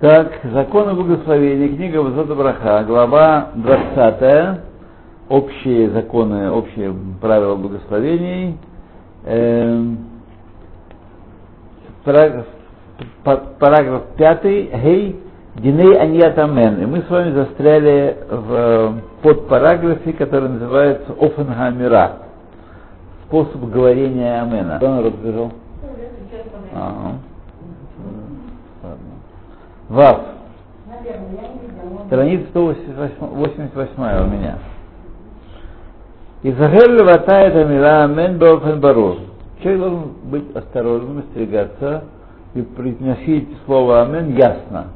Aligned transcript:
Так, 0.00 0.32
законы 0.52 0.94
благословения, 0.94 1.68
книга 1.68 2.02
Высота 2.02 2.34
Браха, 2.34 2.84
глава 2.84 3.50
20, 3.54 4.60
общие 5.28 5.90
законы, 5.90 6.50
общие 6.50 6.92
правила 7.20 7.54
благословений, 7.54 8.58
эм, 9.24 9.98
параграф, 12.04 12.46
параграф 13.58 14.02
5, 14.16 14.42
гей, 14.42 15.22
Диней 15.56 15.98
Аньятамен. 15.98 16.82
И 16.82 16.86
мы 16.86 17.02
с 17.02 17.10
вами 17.10 17.32
застряли 17.32 18.16
в 18.30 18.94
подпараграфе, 19.22 20.12
который 20.14 20.48
называется 20.48 21.12
Офенгамира. 21.20 22.12
Способ 23.26 23.70
говорения 23.70 24.40
Амена. 24.40 24.76
Кто 24.78 24.88
народ 24.88 25.14
разбежал? 25.14 25.52
Ага. 26.74 27.18
Вав. 29.92 30.20
Страница 32.06 32.46
188 32.48 34.24
у 34.24 34.26
меня. 34.26 34.58
Изахель 36.42 37.04
ватает 37.04 37.54
амира 37.54 38.04
амен 38.04 38.38
беофен 38.38 38.80
барур. 38.80 39.16
Человек 39.62 39.80
должен 39.80 40.12
быть 40.24 40.56
осторожным, 40.56 41.18
остерегаться 41.18 42.04
и 42.54 42.62
произносить 42.62 43.50
слово 43.66 44.00
амен 44.00 44.34
ясно. 44.34 44.86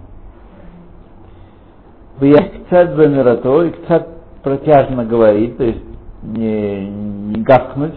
Кцат 2.18 2.96
бамирато 2.96 3.64
и 3.64 3.70
кцат 3.72 4.08
протяжно 4.42 5.04
говорить, 5.04 5.58
то 5.58 5.64
есть 5.64 5.84
не, 6.22 6.88
не 6.88 7.42
гавкнуть, 7.42 7.94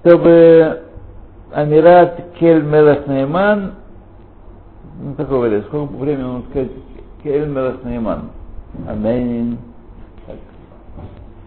чтобы 0.00 0.82
Амират 1.54 2.34
Кель 2.38 2.62
Мелах 2.62 3.06
Нейман 3.06 3.72
ну, 5.00 5.14
такого 5.14 5.46
времени, 5.46 5.64
сколько 5.68 5.92
времени 5.94 6.24
он 6.24 6.44
сказать 6.50 6.70
Аменин, 8.86 9.58
так, 10.26 10.36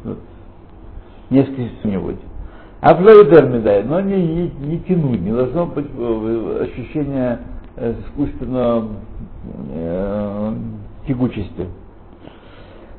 вот, 0.03 0.19
несколько 1.29 1.69
что-нибудь. 1.79 2.17
А 2.81 2.95
Флоидер 2.95 3.47
но 3.85 4.01
не, 4.01 4.15
не, 4.15 4.51
не 4.61 4.79
тянуть, 4.79 5.21
не 5.21 5.31
должно 5.31 5.67
быть 5.67 5.85
ощущения 6.61 7.39
э, 7.75 7.93
искусственного 8.07 8.87
э, 9.73 10.53
тягучести. 11.07 11.67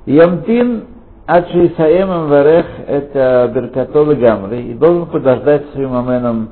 Ямтин 0.07 0.85
Ачисаем 1.27 2.29
Варех 2.29 2.67
это 2.87 3.51
Беркатол 3.55 4.15
Гамри 4.17 4.71
и 4.71 4.75
должен 4.75 5.07
подождать 5.07 5.69
своим 5.71 5.95
аменом, 5.95 6.49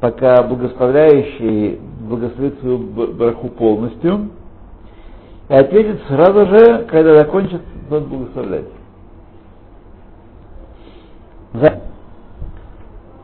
пока 0.00 0.42
благословляющий 0.42 1.80
благословит 2.06 2.58
свою 2.60 2.78
браху 2.78 3.48
полностью, 3.48 4.30
и 5.48 5.54
ответит 5.54 6.00
сразу 6.08 6.46
же, 6.46 6.86
когда 6.90 7.16
закончит 7.16 7.60
тот 7.88 8.04
благословлять. 8.04 8.66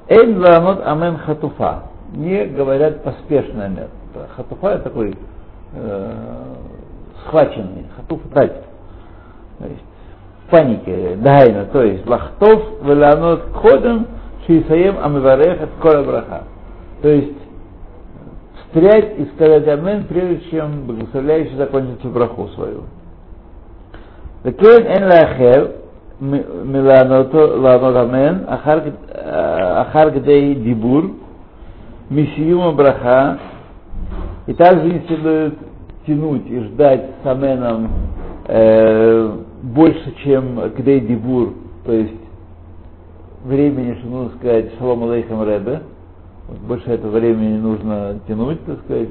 Эйн 0.09 0.39
ланот 0.39 0.83
амен 0.85 1.19
хатуфа. 1.19 1.85
Не 2.15 2.45
говорят 2.47 3.03
поспешно 3.03 3.69
нет. 3.69 3.91
Хатуфа 4.37 4.69
это 4.73 4.85
такой 4.85 5.15
э, 5.75 6.13
схваченный. 7.25 7.87
Хатуф 7.97 8.21
дать. 8.35 8.63
То 9.59 9.67
есть 9.67 9.85
в 10.47 10.51
панике. 10.51 11.17
Дайна. 11.17 11.67
То 11.67 11.83
есть 11.83 12.07
лахтов 12.07 12.83
веланот 12.83 13.53
ходом 13.55 14.07
шисаем 14.47 14.97
амиварех 15.03 15.63
от 15.63 15.71
кола 15.81 16.03
браха. 16.03 16.45
То 17.01 17.09
есть 17.09 17.42
встрять 18.72 19.20
и 19.20 19.26
сказать 19.36 19.68
амен, 19.68 20.06
прежде 20.06 20.42
чем 20.50 20.86
благословляющий 20.88 21.56
закончит 21.56 22.00
всю 22.00 22.10
браху 22.10 22.48
свою. 22.56 22.84
וכן 24.46 24.86
אין 24.86 25.04
לאחר 25.04 25.66
מלענות 26.66 27.36
אמן 27.36 28.44
אחר 29.76 30.10
כדי 30.14 30.56
דיבור 30.64 31.02
מסיום 32.12 32.62
הברכה 32.62 33.36
и 34.48 34.54
также 34.54 34.86
не 34.86 35.02
следует 35.08 35.56
тянуть 36.06 36.48
и 36.48 36.60
ждать 36.60 37.06
с 37.22 37.28
аменом 37.28 37.90
э, 38.48 39.38
больше, 39.62 40.16
чем 40.24 40.72
кдей 40.78 41.02
дибур, 41.02 41.54
то 41.86 41.92
есть 41.92 42.14
времени, 43.44 43.96
что 44.00 44.08
нужно 44.08 44.38
сказать 44.38 44.72
шалом 44.80 45.04
алейхам 45.04 45.44
ребе, 45.44 45.82
больше 46.67 46.91
этого 46.91 47.19
времени 47.19 47.59
нужно 47.59 48.21
тянуть, 48.27 48.65
так 48.65 48.81
сказать. 48.85 49.09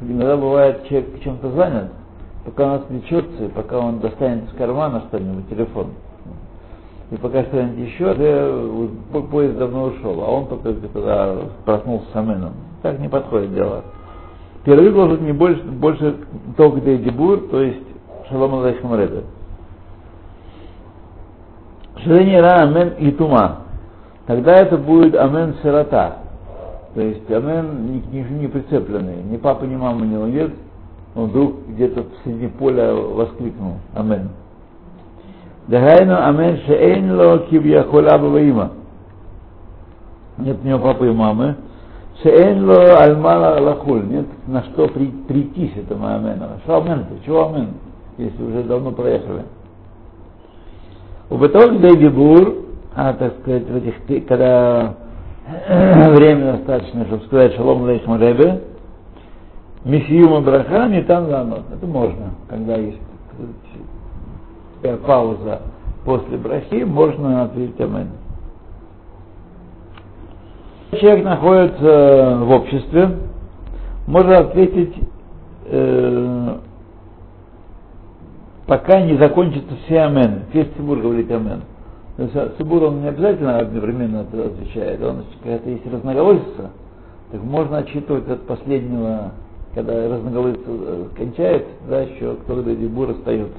Иногда 0.00 0.36
бывает, 0.36 0.86
человек 0.88 1.20
чем-то 1.22 1.50
занят, 1.52 1.90
пока 2.44 2.64
он 2.64 2.72
отвлечется, 2.74 3.48
пока 3.54 3.78
он 3.78 4.00
достанет 4.00 4.44
из 4.44 4.56
кармана 4.56 5.04
что-нибудь, 5.08 5.48
телефон. 5.48 5.88
И 7.10 7.16
пока 7.16 7.42
что-нибудь 7.44 7.78
еще, 7.86 8.10
уже 8.10 9.22
поезд 9.26 9.58
давно 9.58 9.84
ушел, 9.84 10.22
а 10.22 10.30
он 10.30 10.46
только 10.48 10.74
когда 10.92 11.36
проснулся 11.64 12.06
с 12.12 12.16
Аменом. 12.16 12.52
Так 12.82 12.98
не 12.98 13.08
подходит 13.08 13.54
дело. 13.54 13.84
Первый 14.64 14.90
должен 14.92 15.24
не 15.24 15.32
больше, 15.32 15.62
больше 15.62 16.16
только 16.56 16.80
дебур, 16.80 17.48
то 17.50 17.62
есть 17.62 17.86
шалом 18.28 18.54
алейхим 18.62 18.94
ребе. 18.94 19.24
Шелени 22.02 22.36
ра 22.36 22.62
амен 22.62 22.94
и 22.98 23.10
тума. 23.12 23.60
Тогда 24.26 24.56
это 24.56 24.78
будет 24.78 25.14
амен 25.14 25.54
сирота. 25.62 26.23
То 26.94 27.00
есть 27.00 27.28
амен 27.30 27.86
ни, 27.86 28.16
ни, 28.16 28.40
не 28.40 28.46
прицепленный, 28.46 29.22
ни 29.24 29.36
папа, 29.36 29.64
ни 29.64 29.74
мама 29.74 30.06
не 30.06 30.16
нет. 30.32 30.52
Он 31.16 31.26
вдруг 31.26 31.66
где-то 31.68 32.04
среди 32.22 32.48
поля 32.48 32.92
воскликнул 32.92 33.74
Амен. 33.94 34.28
Дагайну 35.68 36.16
Амен 36.16 36.58
шеэйн 36.66 37.16
ло 37.16 37.38
кивьяхоль 37.50 38.08
аба 38.08 38.40
има. 38.40 38.72
Нет 40.38 40.58
у 40.62 40.66
него 40.66 40.78
папы 40.80 41.08
и 41.08 41.12
мамы. 41.12 41.56
Шеэйн 42.22 42.64
ло 42.64 42.98
альмала 42.98 43.60
лахуль. 43.60 44.04
Нет 44.06 44.26
на 44.46 44.62
что 44.64 44.88
при, 44.88 45.06
прийтись 45.06 45.76
этому 45.76 46.06
Амену. 46.06 46.46
Что 46.64 46.78
Амен? 46.78 47.06
Чего 47.24 47.48
Амен? 47.48 47.68
Если 48.18 48.42
уже 48.42 48.62
давно 48.62 48.92
проехали. 48.92 49.42
У 51.30 51.38
Беток 51.38 51.80
Дейдибур, 51.80 52.54
а 52.94 53.12
так 53.14 53.34
сказать, 53.40 53.68
в 53.68 53.76
этих, 53.76 54.26
когда 54.26 54.94
времени 56.16 56.52
достаточно, 56.52 57.04
чтобы 57.06 57.24
сказать 57.24 57.54
шалом 57.54 57.84
лейхам 57.84 58.20
ребе, 58.20 58.62
мисиюма 59.84 60.40
браха 60.40 60.88
не 60.88 61.02
там 61.02 61.28
занот. 61.28 61.64
Это 61.72 61.86
можно, 61.86 62.30
когда 62.48 62.76
есть 62.76 62.98
пауза 65.06 65.62
после 66.04 66.38
брахи, 66.38 66.84
можно 66.84 67.44
ответить 67.44 67.80
амен. 67.80 68.08
Человек 70.92 71.24
находится 71.24 72.38
в 72.42 72.50
обществе, 72.50 73.18
можно 74.06 74.38
ответить, 74.38 74.94
э, 75.66 76.58
пока 78.66 79.00
не 79.02 79.16
закончится 79.16 79.74
все 79.84 80.02
амен. 80.02 80.42
Весь 80.52 80.68
Тимур 80.76 80.98
говорит 80.98 81.30
амен. 81.30 81.62
То 82.16 82.22
есть 82.22 82.56
Субур 82.58 82.84
он 82.84 83.02
не 83.02 83.08
обязательно 83.08 83.58
одновременно 83.58 84.20
отвечает, 84.20 85.02
он, 85.02 85.24
когда 85.42 85.70
есть 85.70 85.86
разноголосица, 85.86 86.70
так 87.32 87.42
можно 87.42 87.78
отчитывать 87.78 88.28
от 88.28 88.46
последнего, 88.46 89.32
когда 89.74 90.08
разноголосица 90.08 91.08
кончается, 91.16 91.70
да, 91.88 92.02
еще 92.02 92.36
кто-то 92.36 92.74
Дебур 92.74 93.10
остается. 93.10 93.58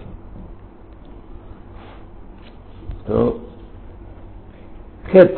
То 3.08 3.42
Хет. 5.12 5.38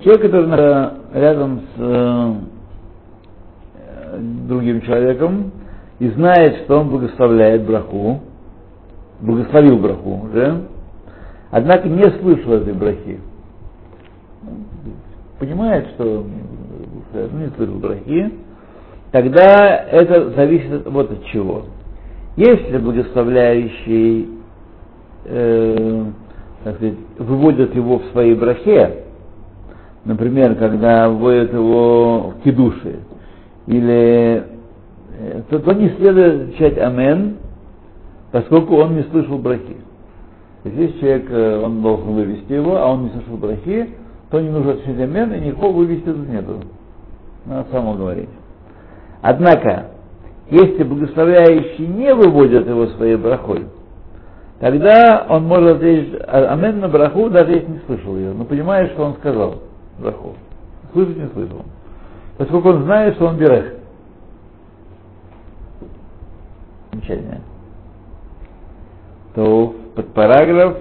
Человек, 0.00 0.22
который 0.22 0.90
рядом 1.14 1.60
с 1.60 1.78
э, 1.78 2.34
другим 4.48 4.80
человеком 4.82 5.52
и 5.98 6.08
знает, 6.08 6.64
что 6.64 6.80
он 6.80 6.90
благословляет 6.90 7.64
браху, 7.64 8.20
благословил 9.20 9.78
браху 9.78 10.22
уже, 10.24 10.62
однако 11.50 11.88
не 11.88 12.02
слышал 12.20 12.52
этой 12.52 12.72
брахи. 12.74 13.20
Понимает, 15.38 15.88
что 15.94 16.24
ну, 17.14 17.38
не 17.38 17.48
слышал 17.56 17.76
брахи, 17.76 18.32
тогда 19.12 19.76
это 19.76 20.30
зависит 20.30 20.86
вот 20.86 21.10
от 21.10 21.24
чего. 21.26 21.64
Если 22.36 22.78
благословляющий 22.78 24.28
э, 25.24 26.04
так 26.64 26.76
сказать, 26.76 26.94
выводит 27.18 27.74
его 27.74 27.98
в 27.98 28.06
своей 28.06 28.34
брахе, 28.34 29.04
например, 30.04 30.54
когда 30.56 31.10
вводят 31.10 31.52
его 31.52 32.30
в 32.30 32.42
кидуши, 32.42 33.00
или 33.66 34.44
э, 35.18 35.42
то, 35.50 35.58
то 35.58 35.72
не 35.74 35.90
следует 35.90 36.42
отвечать 36.42 36.78
амен, 36.78 37.36
поскольку 38.34 38.74
он 38.78 38.96
не 38.96 39.04
слышал 39.04 39.38
брахи. 39.38 39.76
Если 40.64 40.98
человек, 40.98 41.30
э, 41.30 41.62
он 41.64 41.82
должен 41.82 42.14
вывести 42.14 42.52
его, 42.52 42.78
а 42.78 42.90
он 42.90 43.04
не 43.04 43.10
слышал 43.10 43.36
брахи, 43.36 43.90
то 44.28 44.40
не 44.40 44.48
нужно 44.48 44.72
отвечать 44.72 44.98
амен, 44.98 45.34
и 45.34 45.40
никакого 45.40 45.76
вывести 45.76 46.06
тут 46.06 46.28
нету. 46.28 46.58
Надо 47.46 47.70
само 47.70 47.94
говорить. 47.94 48.30
Однако, 49.22 49.90
если 50.50 50.82
благословляющий 50.82 51.86
не 51.86 52.12
выводит 52.12 52.66
его 52.66 52.88
своей 52.88 53.14
брахой, 53.14 53.66
тогда 54.58 55.26
он 55.28 55.44
может 55.44 55.76
ответить 55.76 56.20
«А, 56.26 56.54
амен 56.54 56.80
на 56.80 56.88
браху, 56.88 57.30
даже 57.30 57.52
если 57.52 57.70
не 57.70 57.80
слышал 57.86 58.16
ее, 58.16 58.32
но 58.32 58.44
понимает, 58.44 58.90
что 58.94 59.04
он 59.04 59.14
сказал 59.14 59.60
браху. 60.00 60.34
Слышать 60.92 61.18
не 61.18 61.28
слышал. 61.28 61.62
Поскольку 62.36 62.70
он 62.70 62.82
знает, 62.82 63.14
что 63.14 63.26
он 63.26 63.36
берех. 63.36 63.74
Замечание. 66.90 67.40
То 69.34 69.74
под 69.96 70.14
параграф, 70.14 70.76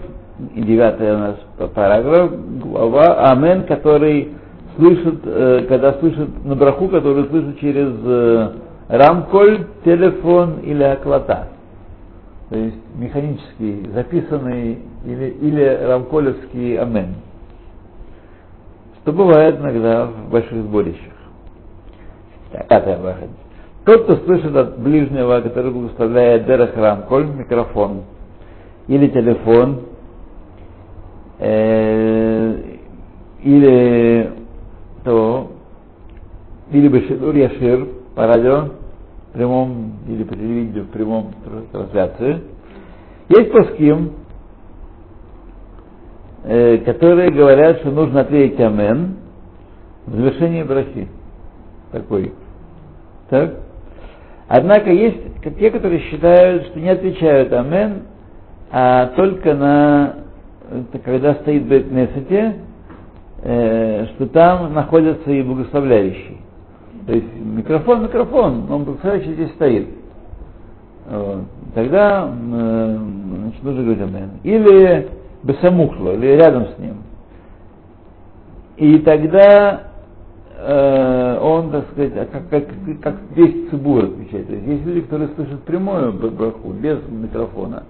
девятый 0.56 1.14
у 1.14 1.18
нас 1.18 1.36
параграф, 1.74 2.32
глава 2.62 3.32
Амен, 3.32 3.64
который 3.64 4.32
слышит, 4.76 5.22
э, 5.26 5.66
когда 5.68 5.94
слышит 5.94 6.46
на 6.46 6.56
браху, 6.56 6.88
который 6.88 7.26
слышит 7.30 7.60
через 7.60 7.94
э, 8.04 8.52
рамколь, 8.90 9.66
телефон 9.84 10.60
или 10.60 10.84
оклата. 10.84 11.48
То 12.50 12.58
есть 12.58 12.78
механический, 12.96 13.90
записанный 13.92 14.80
или, 15.06 15.30
или 15.42 15.80
рамколевский 15.88 16.78
амен. 16.78 17.16
Что 19.02 19.14
бывает 19.14 19.60
иногда 19.60 20.06
в 20.06 20.30
больших 20.30 20.62
сборищах. 20.64 21.14
Пятая. 22.52 23.00
Тот, 23.86 24.04
кто 24.04 24.16
слышит 24.18 24.56
от 24.56 24.78
ближнего, 24.78 25.42
который 25.42 25.72
благословляет 25.72 26.46
Дерех 26.46 26.78
Рамколь, 26.78 27.26
микрофон 27.26 28.04
или 28.88 29.08
телефон, 29.08 29.82
э, 31.40 32.62
или 33.44 34.32
то, 35.04 35.52
или 36.72 36.88
Бешидур 36.88 37.36
Яшир 37.36 37.88
по 38.16 38.28
радио, 38.28 38.70
в 39.30 39.34
прямом 39.34 39.94
или 40.08 40.24
по 40.24 40.36
телевидению, 40.36 40.86
в 40.86 40.90
прямом 40.90 41.34
трансляции. 41.72 42.42
Есть 43.30 43.52
плоским, 43.52 44.14
э, 46.44 46.78
которые 46.80 47.32
говорят, 47.32 47.80
что 47.80 47.92
нужно 47.92 48.22
ответить 48.22 48.60
Амен 48.60 49.16
в 50.06 50.16
завершении 50.16 50.64
брахи. 50.64 51.08
Такой. 51.92 52.34
Так? 53.30 53.56
Однако 54.48 54.92
есть 54.92 55.18
те, 55.58 55.72
которые 55.72 56.02
считают, 56.02 56.68
что 56.68 56.80
не 56.80 56.90
отвечают 56.90 57.52
Амен, 57.54 58.04
а 58.76 59.12
только 59.16 59.54
на, 59.54 60.16
когда 61.06 61.36
стоит 61.36 61.64
Бет 61.66 61.92
Несете, 61.92 62.56
э, 63.44 64.08
что 64.16 64.26
там 64.30 64.74
находятся 64.74 65.30
и 65.30 65.44
благословляющие. 65.44 66.38
То 67.06 67.14
есть 67.14 67.28
микрофон, 67.36 68.02
микрофон, 68.02 68.66
но 68.68 68.80
благословляющий 68.80 69.34
здесь 69.36 69.52
стоит. 69.52 69.90
Вот. 71.08 71.44
Тогда 71.76 72.28
э, 72.34 72.98
значит, 73.42 73.64
нужно 73.64 73.84
говорить 73.84 74.02
Амен. 74.02 74.30
Или 74.42 75.08
Бесамухло, 75.44 76.14
или 76.16 76.28
рядом 76.30 76.66
с 76.76 76.80
ним. 76.80 76.96
И 78.78 78.98
тогда 79.00 79.84
э, 80.58 81.38
он, 81.40 81.70
так 81.70 81.86
сказать, 81.92 82.14
а 82.16 82.26
как, 82.26 82.50
как, 82.50 82.64
как 83.02 83.16
весь 83.36 83.70
цибур 83.70 84.06
отвечает. 84.06 84.48
То 84.48 84.54
есть 84.54 84.66
есть 84.66 84.84
люди, 84.84 85.02
которые 85.02 85.30
слышат 85.36 85.62
прямую 85.62 86.12
браху, 86.14 86.70
без 86.70 86.98
микрофона, 87.08 87.84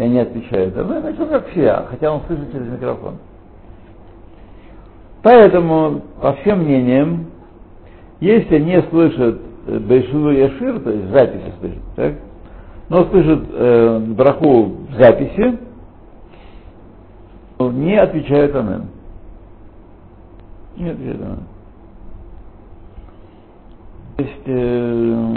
и 0.00 0.02
они 0.02 0.18
отвечают. 0.18 0.74
А 0.78 0.82
ну, 0.82 0.98
значит, 1.00 1.28
как 1.28 1.48
все, 1.48 1.84
хотя 1.90 2.10
он 2.10 2.22
слышит 2.26 2.50
через 2.52 2.68
микрофон. 2.68 3.18
Поэтому, 5.22 6.00
по 6.22 6.32
всем 6.36 6.60
мнениям, 6.60 7.26
если 8.20 8.58
не 8.60 8.80
слышит 8.84 9.38
Бейшилу 9.66 10.30
Яшир, 10.30 10.80
то 10.80 10.90
есть 10.90 11.10
записи 11.10 11.52
слышит, 11.60 11.82
так, 11.96 12.14
но 12.88 13.04
слышит 13.10 13.42
э, 13.52 13.98
браху 14.16 14.72
в 14.88 14.94
записи, 14.98 15.58
не 17.58 18.00
отвечает 18.00 18.56
Амен. 18.56 18.86
Не 20.78 20.88
отвечает 20.88 21.20
Амен. 21.20 21.40
То 24.16 24.22
есть 24.22 24.42
э, 24.46 25.34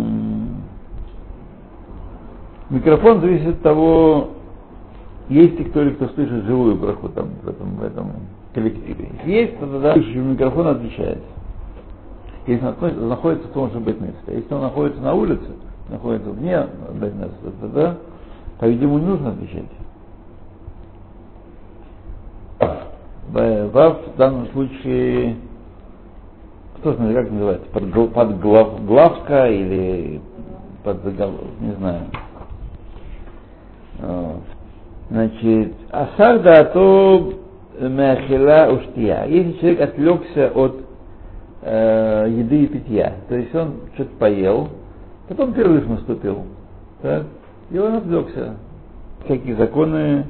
микрофон 2.69 3.19
зависит 3.19 3.55
от 3.55 3.61
того, 3.61 4.29
есть 5.29 5.57
ли 5.57 5.65
кто 5.65 5.81
или 5.81 5.91
кто 5.91 6.07
слышит 6.09 6.43
живую 6.45 6.75
браху 6.75 7.09
там, 7.09 7.29
в 7.43 7.49
этом, 7.49 7.75
в 7.75 7.83
этом 7.83 8.11
коллективе. 8.53 9.09
Если 9.19 9.31
есть, 9.31 9.59
то 9.59 9.67
тогда 9.67 9.95
микрофон 9.95 10.67
отвечает. 10.67 11.19
Если 12.45 12.65
он 12.65 13.09
находится 13.09 13.47
в 13.47 13.51
том 13.51 13.71
же 13.71 13.79
бетнесе. 13.79 14.15
Если 14.27 14.53
он 14.53 14.61
находится 14.61 15.01
на 15.01 15.13
улице, 15.13 15.49
находится 15.89 16.29
вне 16.29 16.67
бетнеса, 16.93 17.31
тогда, 17.61 17.97
по-видимому, 18.59 18.99
не 18.99 19.05
нужно 19.05 19.29
отвечать. 19.29 19.63
В 23.29 24.17
данном 24.17 24.47
случае, 24.47 25.37
кто 26.77 26.93
знает, 26.93 27.15
как 27.15 27.31
называется, 27.31 27.67
под, 27.71 28.13
под 28.13 28.39
глав, 28.39 28.85
главка 28.85 29.49
или 29.49 30.21
под 30.83 31.03
не 31.61 31.71
знаю. 31.77 32.01
Значит, 35.09 35.73
асарда 35.91 36.59
а 36.59 36.63
то 36.65 37.33
махила 37.79 38.71
уштия. 38.71 39.25
Если 39.25 39.59
человек 39.59 39.81
отвлекся 39.81 40.51
от 40.53 40.81
э, 41.61 42.27
еды 42.29 42.63
и 42.63 42.67
питья, 42.67 43.13
то 43.27 43.35
есть 43.35 43.53
он 43.53 43.75
что-то 43.95 44.15
поел, 44.17 44.69
потом 45.27 45.53
перерыв 45.53 45.87
наступил, 45.87 46.43
так, 47.01 47.25
и 47.71 47.77
он 47.77 47.95
отвлекся. 47.95 48.55
Какие 49.27 49.53
законы, 49.53 50.25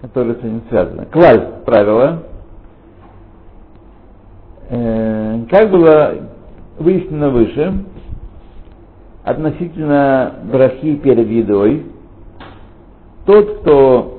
которые 0.00 0.34
с 0.36 0.38
этим 0.38 0.62
связаны. 0.68 1.06
Клаль, 1.06 1.46
правило, 1.64 2.22
э, 4.70 5.40
как 5.50 5.70
было 5.70 6.14
выяснено 6.78 7.30
выше, 7.30 7.84
относительно 9.24 10.34
брахи 10.50 10.96
перед 10.96 11.28
едой, 11.28 11.84
тот, 13.30 13.58
кто 13.60 14.18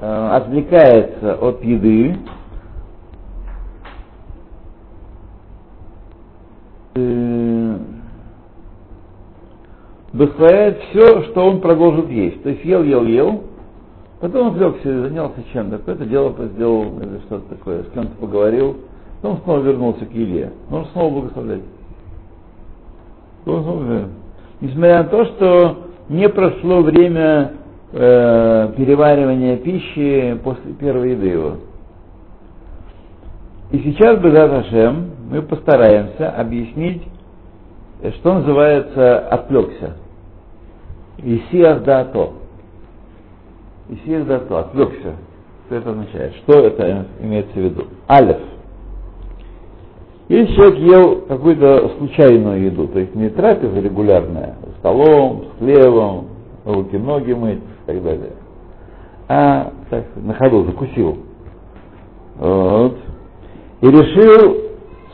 э, 0.00 0.28
отвлекается 0.32 1.34
от 1.34 1.62
еды, 1.62 2.16
э, 6.94 7.76
благословляет 10.14 10.80
все, 10.84 11.24
что 11.24 11.50
он 11.50 11.60
продолжит 11.60 12.08
есть. 12.08 12.42
То 12.42 12.48
есть 12.48 12.64
ел, 12.64 12.82
ел, 12.82 13.04
ел, 13.04 13.42
потом 14.20 14.48
отвлекся 14.48 14.88
и 14.88 15.02
занялся 15.02 15.42
чем-то. 15.52 15.78
Какое-то 15.78 16.06
дело 16.06 16.34
сделал 16.54 16.98
или 16.98 17.18
что-то 17.26 17.56
такое, 17.56 17.82
с 17.82 17.90
кем-то 17.90 18.16
поговорил, 18.16 18.78
потом 19.20 19.42
снова 19.44 19.60
вернулся 19.60 20.06
к 20.06 20.12
еле. 20.12 20.54
Нужно 20.70 20.90
снова 20.92 21.20
благословлять. 21.20 21.62
Несмотря 24.62 25.02
на 25.02 25.08
то, 25.10 25.24
что 25.26 25.89
не 26.10 26.28
прошло 26.28 26.82
время 26.82 27.52
э, 27.92 28.72
переваривания 28.76 29.56
пищи 29.58 30.38
после 30.42 30.72
первой 30.72 31.12
еды 31.12 31.28
его. 31.28 31.56
И 33.70 33.78
сейчас, 33.78 34.18
Безат 34.18 34.50
Хашем, 34.50 35.12
мы 35.30 35.42
постараемся 35.42 36.30
объяснить, 36.30 37.02
что 38.18 38.34
называется 38.34 39.20
отвлекся. 39.20 39.96
Исиах 41.18 41.84
дато. 41.84 42.32
Исиах 43.88 44.26
дато, 44.26 44.56
отвлекся. 44.56 45.14
Что 45.66 45.76
это 45.76 45.90
означает? 45.90 46.34
Что 46.38 46.58
это 46.66 47.06
имеется 47.20 47.52
в 47.52 47.56
виду? 47.56 47.84
Алиф. 48.08 48.38
Если 50.28 50.54
человек 50.54 50.78
ел 50.78 51.20
какую-то 51.28 51.92
случайную 51.98 52.64
еду, 52.64 52.88
то 52.88 52.98
есть 52.98 53.14
не 53.14 53.28
трапеза 53.28 53.78
регулярная, 53.78 54.56
столом, 54.80 55.44
с 55.44 55.58
хлебом, 55.58 56.26
руки, 56.64 56.96
ноги 56.96 57.32
мыть 57.32 57.58
и 57.58 57.86
так 57.86 58.02
далее, 58.02 58.32
а 59.28 59.72
так, 59.88 60.04
на 60.16 60.34
ходу 60.34 60.64
закусил. 60.64 61.18
Вот. 62.36 62.96
И 63.82 63.86
решил 63.86 64.56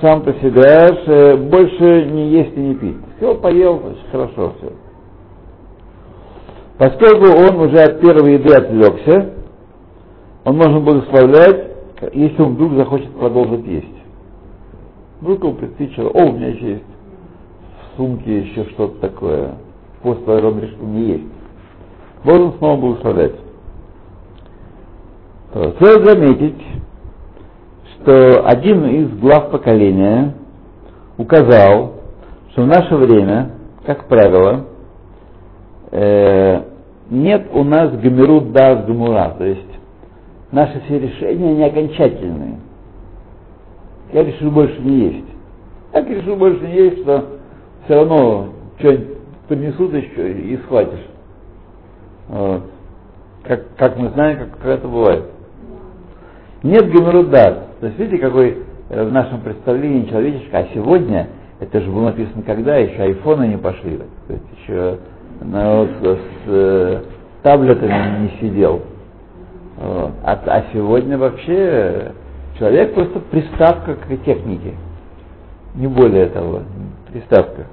сам 0.00 0.22
по 0.22 0.32
себе, 0.34 0.86
что 1.02 1.36
больше 1.36 2.06
не 2.06 2.30
есть 2.30 2.56
и 2.56 2.60
не 2.60 2.74
пить. 2.74 2.96
Все, 3.16 3.34
поел, 3.34 3.82
хорошо 4.10 4.54
все. 4.58 4.72
Поскольку 6.78 7.26
он 7.26 7.68
уже 7.68 7.78
от 7.78 8.00
первой 8.00 8.34
еды 8.34 8.54
отвлекся, 8.54 9.32
он 10.44 10.56
может 10.56 10.82
благословлять, 10.82 11.70
если 12.12 12.42
он 12.42 12.54
вдруг 12.54 12.74
захочет 12.74 13.10
продолжить 13.12 13.66
есть. 13.66 13.86
Вдруг 15.20 15.42
ему 15.42 15.54
приспичило, 15.54 16.10
о, 16.10 16.26
у 16.26 16.32
меня 16.32 16.48
еще 16.48 16.72
есть 16.72 16.95
сумке 17.96 18.40
еще 18.40 18.64
что-то 18.70 19.00
такое. 19.00 19.54
После 20.02 20.36
решил 20.36 20.86
не 20.86 21.04
есть. 21.08 21.24
Должен 22.24 22.52
снова 22.58 22.80
благословлять. 22.80 23.34
Стоит 25.50 26.04
заметить, 26.04 26.62
что 27.94 28.46
один 28.46 28.84
из 28.86 29.18
глав 29.18 29.50
поколения 29.50 30.34
указал, 31.18 31.94
что 32.50 32.62
в 32.62 32.66
наше 32.66 32.94
время, 32.94 33.52
как 33.84 34.06
правило, 34.06 34.66
э, 35.92 36.62
нет 37.10 37.48
у 37.52 37.64
нас 37.64 37.90
гамерут 37.92 38.52
да 38.52 38.74
гамура, 38.74 39.34
то 39.38 39.44
есть 39.44 39.62
наши 40.52 40.80
все 40.82 40.98
решения 40.98 41.54
не 41.54 41.64
окончательные. 41.64 42.58
Я 44.12 44.24
решил 44.24 44.50
больше 44.50 44.80
не 44.80 44.96
есть. 44.98 45.26
Так 45.92 46.08
решил 46.08 46.36
больше 46.36 46.66
не 46.66 46.74
есть, 46.74 47.02
что 47.02 47.35
все 47.86 47.94
равно 47.94 48.48
что-нибудь 48.78 49.16
принесут 49.48 49.94
еще 49.94 50.32
и 50.32 50.56
схватишь. 50.58 51.06
Вот. 52.28 52.62
Как, 53.44 53.62
как 53.76 53.96
мы 53.96 54.10
знаем, 54.10 54.38
как, 54.38 54.58
как 54.58 54.66
это 54.66 54.88
бывает. 54.88 55.24
Нет 56.62 56.90
геморрудат. 56.90 57.78
То 57.80 57.86
есть 57.86 57.98
видите, 57.98 58.18
какой 58.18 58.58
э, 58.88 59.04
в 59.04 59.12
нашем 59.12 59.40
представлении 59.40 60.08
человеческое, 60.08 60.62
а 60.62 60.74
сегодня, 60.74 61.28
это 61.60 61.80
же 61.80 61.90
было 61.90 62.06
написано 62.06 62.42
когда, 62.42 62.76
еще 62.76 63.02
айфоны 63.02 63.46
не 63.46 63.56
пошли, 63.56 63.98
то 63.98 64.32
есть 64.32 64.44
еще 64.58 64.98
народ 65.40 65.88
с, 66.02 66.16
э, 66.46 67.02
таблетами 67.42 68.22
не 68.22 68.40
сидел. 68.40 68.82
Вот. 69.76 70.12
А, 70.24 70.40
а 70.46 70.64
сегодня 70.72 71.16
вообще 71.16 72.12
человек 72.58 72.94
просто 72.94 73.20
приставка 73.20 73.94
к 73.94 74.24
технике. 74.24 74.74
Не 75.74 75.86
более 75.86 76.26
того, 76.26 76.62
приставка. 77.12 77.66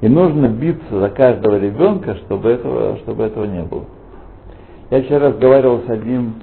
И 0.00 0.08
нужно 0.08 0.48
биться 0.48 1.00
за 1.00 1.08
каждого 1.08 1.58
ребенка, 1.58 2.16
чтобы 2.16 2.50
этого, 2.50 2.98
чтобы 2.98 3.24
этого 3.24 3.44
не 3.44 3.62
было. 3.62 3.84
Я 4.90 5.02
вчера 5.02 5.28
разговаривал 5.28 5.82
с 5.86 5.90
одним 5.90 6.34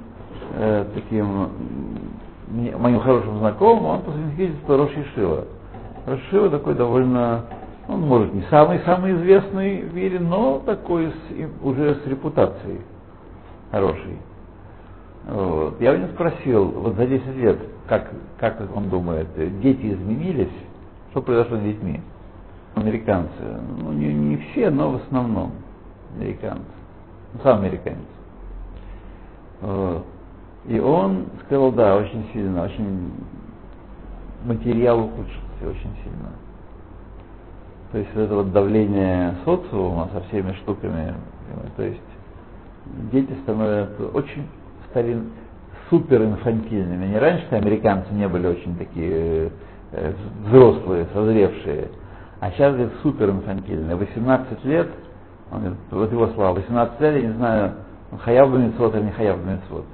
э, 0.55 0.85
таким 0.95 1.49
моим 2.53 2.99
хорошим 2.99 3.39
знакомым, 3.39 3.85
он 3.85 4.01
по 4.01 4.11
совместительству 4.11 4.77
Роши 4.77 5.05
Шива. 5.15 5.45
Роши 6.05 6.49
такой 6.49 6.75
довольно, 6.75 7.45
он 7.87 8.01
может 8.01 8.33
не 8.33 8.43
самый-самый 8.49 9.13
известный 9.13 9.81
в 9.81 9.93
мире, 9.93 10.19
но 10.19 10.61
такой 10.65 11.07
с, 11.07 11.63
уже 11.63 11.95
с 11.95 12.07
репутацией 12.07 12.81
хороший. 13.71 14.17
Вот. 15.27 15.79
Я 15.79 15.93
у 15.93 15.97
него 15.97 16.09
спросил, 16.09 16.65
вот 16.65 16.95
за 16.95 17.07
10 17.07 17.35
лет, 17.37 17.59
как, 17.87 18.11
как 18.39 18.61
он 18.75 18.89
думает, 18.89 19.27
дети 19.61 19.93
изменились, 19.93 20.51
что 21.11 21.21
произошло 21.21 21.57
с 21.57 21.61
детьми? 21.61 22.01
Американцы, 22.75 23.31
ну 23.79 23.91
не, 23.93 24.13
не 24.13 24.37
все, 24.37 24.69
но 24.69 24.91
в 24.91 24.95
основном 24.95 25.51
американцы, 26.15 26.63
ну, 27.33 27.39
сам 27.43 27.59
американец. 27.59 27.99
И 30.65 30.79
он 30.79 31.25
сказал, 31.45 31.71
да, 31.71 31.95
очень 31.97 32.25
сильно, 32.33 32.63
очень 32.63 33.11
материал 34.45 35.01
ухудшился 35.01 35.43
очень 35.61 35.95
сильно. 36.03 36.31
То 37.91 37.97
есть 37.99 38.09
это 38.15 38.35
вот 38.35 38.51
давление 38.51 39.35
социума 39.45 40.09
со 40.11 40.21
всеми 40.21 40.53
штуками, 40.53 41.13
то 41.75 41.83
есть 41.83 42.01
дети 43.11 43.31
становятся 43.43 44.07
очень 44.07 44.47
стали 44.89 45.21
супер 45.89 46.23
инфантильными. 46.23 47.05
Не 47.07 47.19
раньше 47.19 47.45
американцы 47.51 48.11
не 48.13 48.27
были 48.27 48.47
очень 48.47 48.75
такие 48.77 49.51
э, 49.91 50.13
взрослые, 50.45 51.07
созревшие, 51.13 51.89
а 52.43 52.51
сейчас 52.51 52.73
говорит, 52.73 52.91
супер 53.01 53.29
инфантильные. 53.29 53.95
18 53.95 54.65
лет, 54.65 54.89
он 55.49 55.59
говорит, 55.59 55.79
вот 55.91 56.11
его 56.11 56.27
слова, 56.27 56.51
18 56.51 56.99
лет, 56.99 57.15
я 57.15 57.27
не 57.29 57.33
знаю, 57.35 57.71
хаяв 58.19 58.51
бамитсвот 58.51 58.93
или 58.95 59.03
не 59.03 59.11
хаяв 59.11 59.37
бамитсвот. 59.41 59.85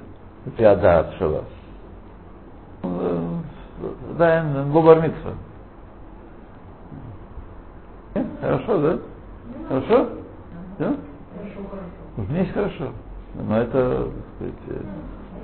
Я 0.58 0.76
да, 0.76 1.02
отшила. 1.02 1.44
Да, 4.18 4.66
Бобар 4.74 5.00
Митсва. 5.00 5.34
Хорошо, 8.42 8.82
да? 8.82 9.00
Хорошо? 9.68 10.10
Да? 10.80 10.96
У 12.18 12.22
меня 12.24 12.40
есть 12.40 12.54
хорошо. 12.54 12.88
Но 13.36 13.58
это, 13.60 14.08
так 14.40 14.48
сказать, 14.66 14.88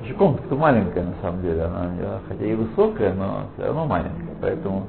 еще 0.02 0.16
комната 0.16 0.56
маленькая 0.56 1.04
на 1.04 1.14
самом 1.22 1.44
деле, 1.44 1.66
она 1.66 2.20
хотя 2.28 2.46
и 2.46 2.56
высокая, 2.56 3.14
но 3.14 3.44
все 3.54 3.68
равно 3.68 3.86
маленькая, 3.86 4.36
поэтому 4.42 4.88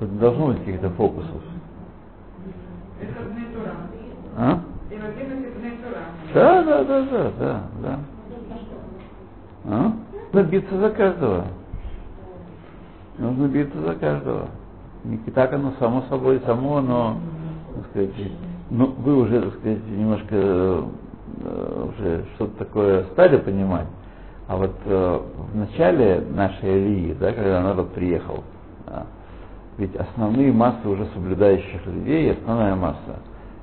тут 0.00 0.10
не 0.10 0.18
должно 0.18 0.48
быть 0.48 0.58
каких-то 0.58 0.90
фокусов. 0.90 1.51
А? 4.36 4.60
Да, 6.34 6.62
да, 6.62 6.84
да, 6.84 7.02
да, 7.02 7.32
да, 7.38 7.60
да. 7.82 7.98
А? 9.64 9.92
Нужно 10.32 10.48
биться 10.48 10.78
за 10.78 10.90
каждого. 10.90 11.44
Нужно 13.18 13.46
биться 13.48 13.78
за 13.80 13.94
каждого. 13.94 14.48
Не 15.04 15.18
так 15.18 15.52
оно 15.52 15.72
само 15.78 16.02
собой, 16.08 16.40
само 16.46 16.76
оно, 16.78 17.18
так 17.74 17.86
сказать, 17.90 18.32
ну, 18.70 18.94
вы 18.98 19.16
уже, 19.16 19.42
так 19.42 19.54
сказать, 19.54 19.86
немножко 19.88 20.34
э, 20.34 21.88
уже 21.88 22.24
что-то 22.34 22.64
такое 22.64 23.04
стали 23.12 23.36
понимать, 23.36 23.88
а 24.48 24.56
вот 24.56 24.74
э, 24.84 25.20
в 25.52 25.56
начале 25.56 26.24
нашей 26.30 26.72
Алии, 26.72 27.14
да, 27.14 27.32
когда 27.32 27.62
народ 27.62 27.90
приехал, 27.92 28.44
да, 28.86 29.06
ведь 29.76 29.94
основные 29.96 30.52
массы 30.52 30.88
уже 30.88 31.06
соблюдающих 31.12 31.84
людей, 31.86 32.32
основная 32.32 32.76
масса, 32.76 33.18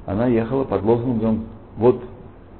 она 0.09 0.25
ехала 0.25 0.63
под 0.63 0.81
лозунгом 0.83 1.45
вот 1.77 2.03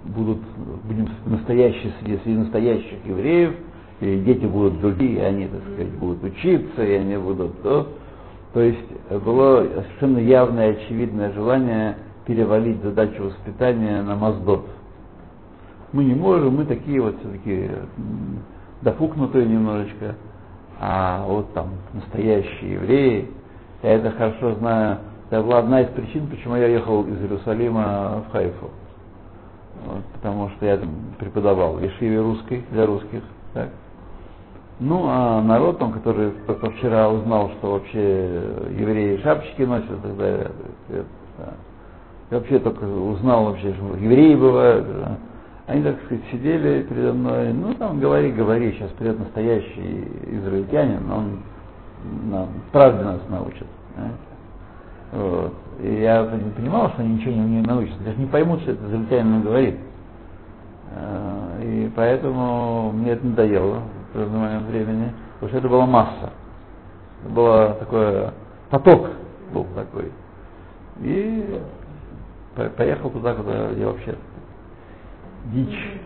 будут, 0.03 0.37
будем 0.83 1.09
настоящие 1.25 1.91
среди, 1.99 2.19
среди 2.19 2.37
настоящих 2.37 3.03
евреев, 3.05 3.55
и 4.01 4.19
дети 4.19 4.45
будут 4.45 4.79
другие, 4.79 5.15
и 5.15 5.19
они, 5.19 5.47
так 5.47 5.61
сказать, 5.61 5.91
будут 5.93 6.23
учиться, 6.23 6.83
и 6.83 6.93
они 6.93 7.17
будут 7.17 7.59
то. 7.63 7.87
То 8.53 8.61
есть 8.61 8.87
было 9.09 9.63
совершенно 9.63 10.19
явное, 10.19 10.71
очевидное 10.73 11.31
желание 11.33 11.97
перевалить 12.27 12.83
задачу 12.83 13.23
воспитания 13.23 14.03
на 14.03 14.15
Моздот. 14.15 14.67
Мы 15.91 16.05
не 16.05 16.13
можем, 16.13 16.55
мы 16.55 16.65
такие 16.65 17.01
вот 17.01 17.17
все-таки 17.19 17.71
дофукнутые 18.83 19.47
немножечко, 19.47 20.15
а 20.79 21.25
вот 21.27 21.51
там 21.53 21.69
настоящие 21.93 22.73
евреи, 22.73 23.27
я 23.81 23.93
это 23.93 24.11
хорошо 24.11 24.53
знаю, 24.55 24.99
это 25.29 25.43
была 25.43 25.59
одна 25.59 25.81
из 25.81 25.89
причин, 25.89 26.27
почему 26.27 26.55
я 26.55 26.67
ехал 26.67 27.03
из 27.03 27.21
Иерусалима 27.21 28.23
в 28.27 28.31
Хайфу. 28.31 28.69
Вот, 29.85 30.03
потому 30.13 30.49
что 30.49 30.65
я 30.65 30.77
там 30.77 30.89
преподавал 31.19 31.73
в 31.73 31.83
Ешиве 31.83 32.19
русской, 32.19 32.65
для 32.71 32.85
русских. 32.85 33.21
Так. 33.53 33.69
Ну, 34.79 35.05
а 35.07 35.41
народ, 35.41 35.77
там, 35.77 35.91
который 35.91 36.31
только 36.47 36.71
вчера 36.71 37.09
узнал, 37.09 37.51
что 37.57 37.73
вообще 37.73 38.41
евреи 38.77 39.17
шапочки 39.21 39.61
носят 39.61 39.91
и 39.91 40.01
так 40.01 40.17
далее, 40.17 40.51
да. 41.37 41.53
я 42.31 42.37
вообще 42.37 42.59
только 42.59 42.85
узнал 42.85 43.45
вообще, 43.45 43.73
что 43.73 43.95
евреи 43.97 44.35
бывают. 44.35 44.87
Да. 44.87 45.17
Они, 45.67 45.83
так 45.83 45.97
сказать, 46.05 46.23
сидели 46.31 46.83
передо 46.83 47.13
мной, 47.13 47.53
ну, 47.53 47.73
там, 47.75 47.99
говори, 47.99 48.31
говори, 48.31 48.71
сейчас 48.71 48.89
придет 48.91 49.19
настоящий 49.19 50.07
израильтянин, 50.25 51.11
он 51.11 51.39
нам, 52.31 52.47
правде 52.71 53.03
нас 53.03 53.19
научит. 53.29 53.67
Знаете? 53.95 54.28
Вот. 55.11 55.53
И 55.81 56.01
я 56.01 56.23
понимал, 56.23 56.89
что 56.89 57.01
они 57.01 57.15
ничего 57.15 57.33
не, 57.33 57.41
не 57.41 57.61
научатся, 57.61 58.03
даже 58.03 58.17
не 58.17 58.27
поймут, 58.27 58.61
что 58.61 58.71
это 58.71 58.85
израильтянин 58.85 59.41
говорит. 59.41 59.75
А, 60.95 61.61
и 61.61 61.91
поэтому 61.95 62.91
мне 62.91 63.11
это 63.11 63.25
надоело 63.25 63.81
в 63.81 64.09
определенный 64.09 64.39
момент 64.39 64.67
времени, 64.67 65.13
потому 65.35 65.49
что 65.49 65.57
это 65.57 65.69
была 65.69 65.85
масса. 65.85 66.29
Это 67.23 67.33
был 67.33 67.45
такой 67.79 68.31
поток 68.69 69.09
был 69.51 69.65
такой. 69.75 70.11
И 71.01 71.61
поехал 72.77 73.09
туда, 73.09 73.33
куда 73.33 73.69
я 73.69 73.87
вообще 73.87 74.15
дичь. 75.45 75.99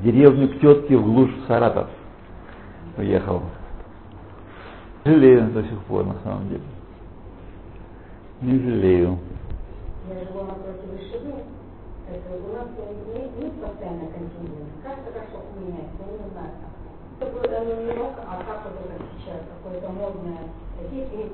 Деревню 0.00 0.48
к 0.48 0.60
тетке 0.60 0.96
в 0.96 1.04
глушь 1.04 1.34
Саратов 1.46 1.88
уехал. 2.96 3.42
Жалею 5.04 5.50
до 5.52 5.62
сих 5.62 5.78
пор, 5.84 6.04
на 6.04 6.16
самом 6.22 6.48
деле. 6.48 6.62
Не 8.42 8.58
жалею. 8.58 9.18
Я 10.08 10.14
живу 10.20 10.44
напротив 10.44 10.92
Ишивы. 11.00 11.40
Это 12.06 12.36
у 12.36 12.52
нас 12.52 12.68
не, 12.76 13.48
постоянно 13.48 14.06
континуум. 14.12 14.68
Кажется, 14.84 15.10
как 15.12 15.24
что 15.30 15.40
меняется, 15.58 15.96
я 16.04 16.12
не 16.12 16.30
знаю. 16.30 16.52
Такое 17.18 17.60
оно 17.60 17.82
не 17.82 17.92
рок, 17.98 18.12
а 18.28 18.36
как 18.44 18.60
вот 18.64 18.76
это 18.84 19.04
сейчас, 19.16 19.40
какое-то 19.56 19.88
модное. 19.88 20.52
Здесь 20.88 21.08
и 21.12 21.32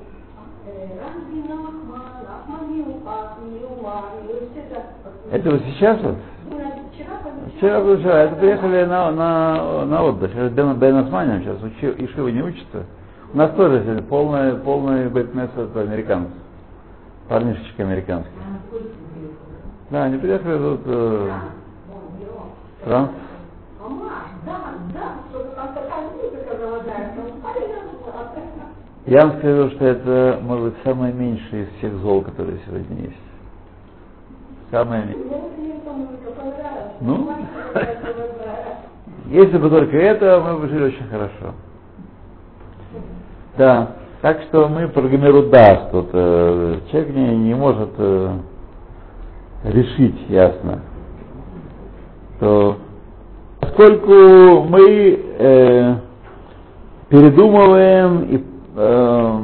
Рамзина 0.65 1.55
Ахман, 1.55 2.23
Ахман 2.25 2.71
Миуха, 2.71 3.35
Миума, 3.43 4.05
и 4.23 4.33
вот 4.33 4.49
это. 4.55 4.83
Это 5.29 5.51
вот 5.51 5.61
сейчас 5.75 6.01
вот? 6.01 6.15
Вчера, 6.93 7.19
Вчера 7.57 7.81
был 7.81 7.97
вчера. 7.97 8.19
Это 8.23 8.35
приехали 8.37 8.85
на, 8.85 9.11
на, 9.11 9.85
на 9.85 10.03
отдых. 10.03 10.31
Сейчас 10.31 10.53
Бен, 10.53 10.79
Бен 10.79 10.95
Османин 10.95 11.41
сейчас 11.41 11.61
учи, 11.61 12.05
Ишива 12.05 12.29
не 12.29 12.41
учится. 12.41 12.85
У 13.33 13.37
нас 13.37 13.51
тоже 13.55 13.83
сегодня 13.83 14.03
полный, 14.03 14.55
полный 14.55 15.09
бэтмес 15.09 15.49
это 15.57 15.81
американцы. 15.81 16.42
Парнишечки 17.33 17.81
американские. 17.81 18.31
Да, 19.89 20.03
они 20.03 20.19
приехали 20.19 20.55
тут 20.55 20.81
э, 20.85 21.31
Франц. 22.83 23.09
Я 29.07 29.25
вам 29.25 29.39
скажу, 29.39 29.69
что 29.71 29.83
это, 29.83 30.39
может 30.43 30.65
быть, 30.65 30.83
самое 30.83 31.11
меньшее 31.11 31.63
из 31.63 31.69
всех 31.79 31.93
зол, 32.01 32.21
которые 32.21 32.59
сегодня 32.67 33.01
есть. 33.01 33.15
Самое 34.69 35.03
меньшее. 35.03 35.41
Ну, 37.01 37.31
если 39.29 39.57
бы 39.57 39.71
только 39.71 39.97
это, 39.97 40.39
мы 40.39 40.59
бы 40.59 40.67
жили 40.67 40.83
очень 40.83 41.07
хорошо. 41.07 41.55
Да, 43.57 44.02
так 44.23 44.41
что 44.43 44.69
мы 44.69 44.87
про 44.87 45.01
Гамерудас 45.01 45.89
тут. 45.91 46.07
Э, 46.13 46.79
человек 46.89 47.13
не, 47.13 47.35
не 47.35 47.53
может 47.55 47.89
э, 47.97 48.37
решить 49.65 50.15
ясно, 50.29 50.79
то 52.39 52.77
поскольку 53.59 54.63
мы 54.63 55.19
э, 55.39 55.95
передумываем 57.09 58.23
и 58.23 58.43
э, 58.77 59.39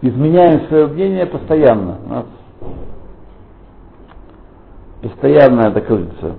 изменяем 0.00 0.66
свое 0.68 0.86
мнение 0.86 1.26
постоянно, 1.26 1.98
у 2.06 2.08
нас 2.08 2.26
постоянно 5.02 5.68
это 5.68 5.82
крутится. 5.82 6.36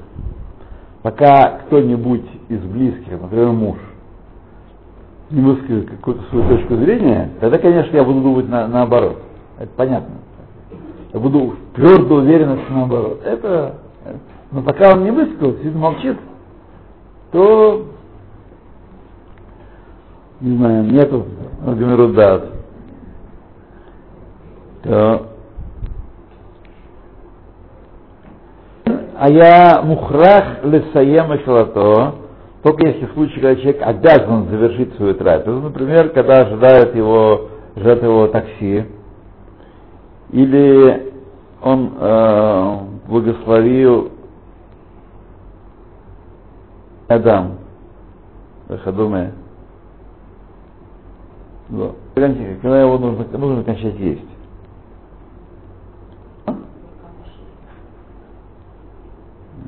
Пока 1.04 1.60
кто-нибудь 1.68 2.26
из 2.48 2.62
близких, 2.62 3.22
например, 3.22 3.50
муж, 3.50 3.78
не 5.32 5.42
выскажет 5.42 5.90
какую-то 5.90 6.24
свою 6.30 6.48
точку 6.50 6.76
зрения, 6.76 7.32
тогда, 7.40 7.58
конечно, 7.58 7.96
я 7.96 8.04
буду 8.04 8.22
думать 8.22 8.50
на, 8.50 8.68
наоборот. 8.68 9.22
Это 9.58 9.70
понятно. 9.76 10.16
Я 11.14 11.20
буду 11.20 11.56
твердо 11.76 12.16
уверен, 12.16 12.60
что 12.64 12.74
наоборот. 12.74 13.22
Это, 13.24 13.76
но 14.52 14.62
пока 14.62 14.94
он 14.94 15.04
не 15.04 15.12
высказал, 15.12 15.54
сидит 15.54 15.76
молчит, 15.76 16.18
то, 17.32 17.86
не 20.42 20.58
знаю, 20.58 20.84
нету 20.86 21.26
Гамерудат. 21.66 22.46
То 24.84 25.30
а 29.20 29.30
я 29.30 29.82
мухрах 29.82 30.64
лесаем 30.64 31.38
шалато, 31.44 32.16
только 32.64 32.88
если 32.88 33.06
в 33.06 33.14
когда 33.34 33.56
человек 33.56 33.82
обязан 33.82 34.50
завершить 34.50 34.94
свою 34.96 35.16
трапезу, 35.16 35.62
например, 35.62 36.10
когда 36.10 36.42
ожидает 36.42 36.96
его, 36.96 37.50
ждет 37.76 38.04
его 38.04 38.28
такси, 38.28 38.86
или 40.32 41.14
он 41.62 41.94
э, 41.98 42.78
благословил 43.08 44.12
Адам, 47.08 47.58
Хадуме, 48.84 49.34
когда 52.62 52.82
его 52.82 52.98
нужно, 52.98 53.26
нужно 53.38 53.64
кончать 53.64 53.98
есть. 54.00 54.22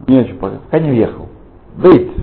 Не 0.08 0.20
очень 0.20 0.38
пока, 0.38 0.58
пока 0.58 0.80
не 0.80 0.90
въехал. 0.92 1.30
Бейт. 1.78 2.21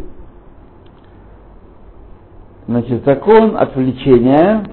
Значит, 2.69 3.03
закон 3.07 3.57
отвлечения 3.57 4.67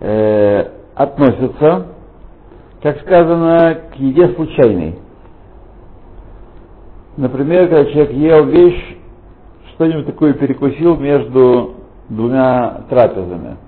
э, 0.00 0.64
относится, 0.96 1.86
как 2.82 3.00
сказано, 3.02 3.82
к 3.92 3.94
еде 4.00 4.34
случайной. 4.34 4.98
Например, 7.16 7.68
когда 7.68 7.84
человек 7.92 8.10
ел 8.14 8.44
вещь, 8.46 8.96
что-нибудь 9.74 10.06
такое 10.06 10.32
перекусил 10.32 10.96
между 10.96 11.76
двумя 12.08 12.80
трапезами. 12.90 13.58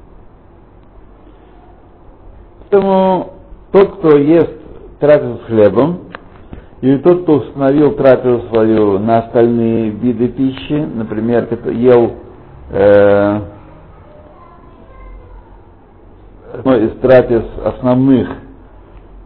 Поэтому 2.58 3.34
тот, 3.70 3.98
кто 3.98 4.18
ест 4.18 4.54
трапезу 4.98 5.38
с 5.38 5.46
хлебом, 5.46 6.00
или 6.80 6.98
тот, 6.98 7.22
кто 7.22 7.34
установил 7.34 7.92
трапезу 7.92 8.48
свою 8.48 8.98
на 8.98 9.18
остальные 9.20 9.90
виды 9.90 10.26
пищи, 10.26 10.84
например, 10.94 11.46
ел 11.70 12.26
э, 12.70 13.40
одной 16.54 16.86
из 16.86 16.98
трапез 17.00 17.44
основных 17.64 18.28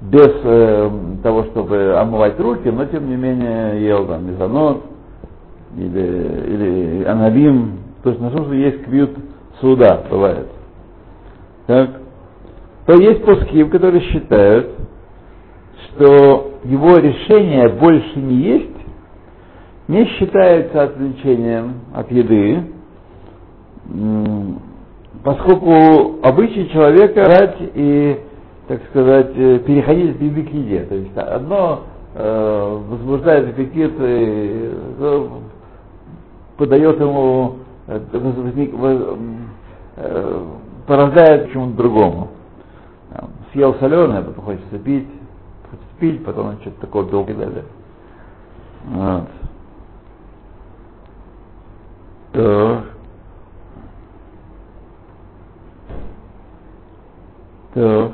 без 0.02 0.32
э, 0.42 0.90
того, 1.22 1.44
чтобы 1.44 1.94
омывать 1.96 2.38
руки, 2.40 2.68
но 2.68 2.84
тем 2.86 3.08
не 3.08 3.16
менее 3.16 3.84
ел 3.86 4.06
там 4.06 4.26
мезонот 4.26 4.82
или, 5.76 6.44
или 6.46 7.04
анавим, 7.04 7.78
то 8.02 8.10
есть 8.10 8.20
на 8.20 8.30
что 8.30 8.52
есть 8.52 8.82
квют 8.84 9.10
суда, 9.60 10.04
бывает. 10.10 10.48
Так, 11.66 11.90
то 12.86 12.94
есть 12.94 13.24
пуским, 13.24 13.70
которые 13.70 14.00
считают, 14.00 14.70
что 15.88 16.50
его 16.64 16.96
решение 16.96 17.68
больше 17.68 18.18
не 18.18 18.34
есть, 18.36 18.68
не 19.86 20.04
считается 20.06 20.82
отвлечением 20.82 21.74
от 21.94 22.10
еды, 22.10 22.71
поскольку 25.24 26.20
обычай 26.22 26.68
человека 26.70 27.24
брать 27.24 27.56
и, 27.74 28.20
так 28.68 28.80
сказать, 28.90 29.32
э, 29.36 29.58
переходить 29.60 30.16
от 30.16 30.22
еды 30.22 30.42
к 30.42 30.50
еде. 30.50 30.84
То 30.84 30.94
есть 30.94 31.16
одно 31.16 31.82
э, 32.14 32.80
возбуждает 32.88 33.48
аппетит, 33.48 33.92
и, 33.98 34.74
э, 34.98 35.28
подает 36.56 37.00
ему, 37.00 37.56
э, 37.86 38.00
возник, 38.12 38.74
э, 39.96 40.44
порождает 40.86 41.52
чему-то 41.52 41.76
другому. 41.76 42.28
Съел 43.52 43.74
соленое, 43.74 44.22
потом 44.22 44.44
хочется 44.44 44.78
пить, 44.78 45.06
хочется 45.70 45.88
пить, 46.00 46.24
потом 46.24 46.56
что-то 46.62 46.80
такое 46.80 47.04
долго 47.04 47.34
далее. 47.34 47.64
Вот. 48.86 49.28
Так. 52.32 52.84
Так. 57.74 58.12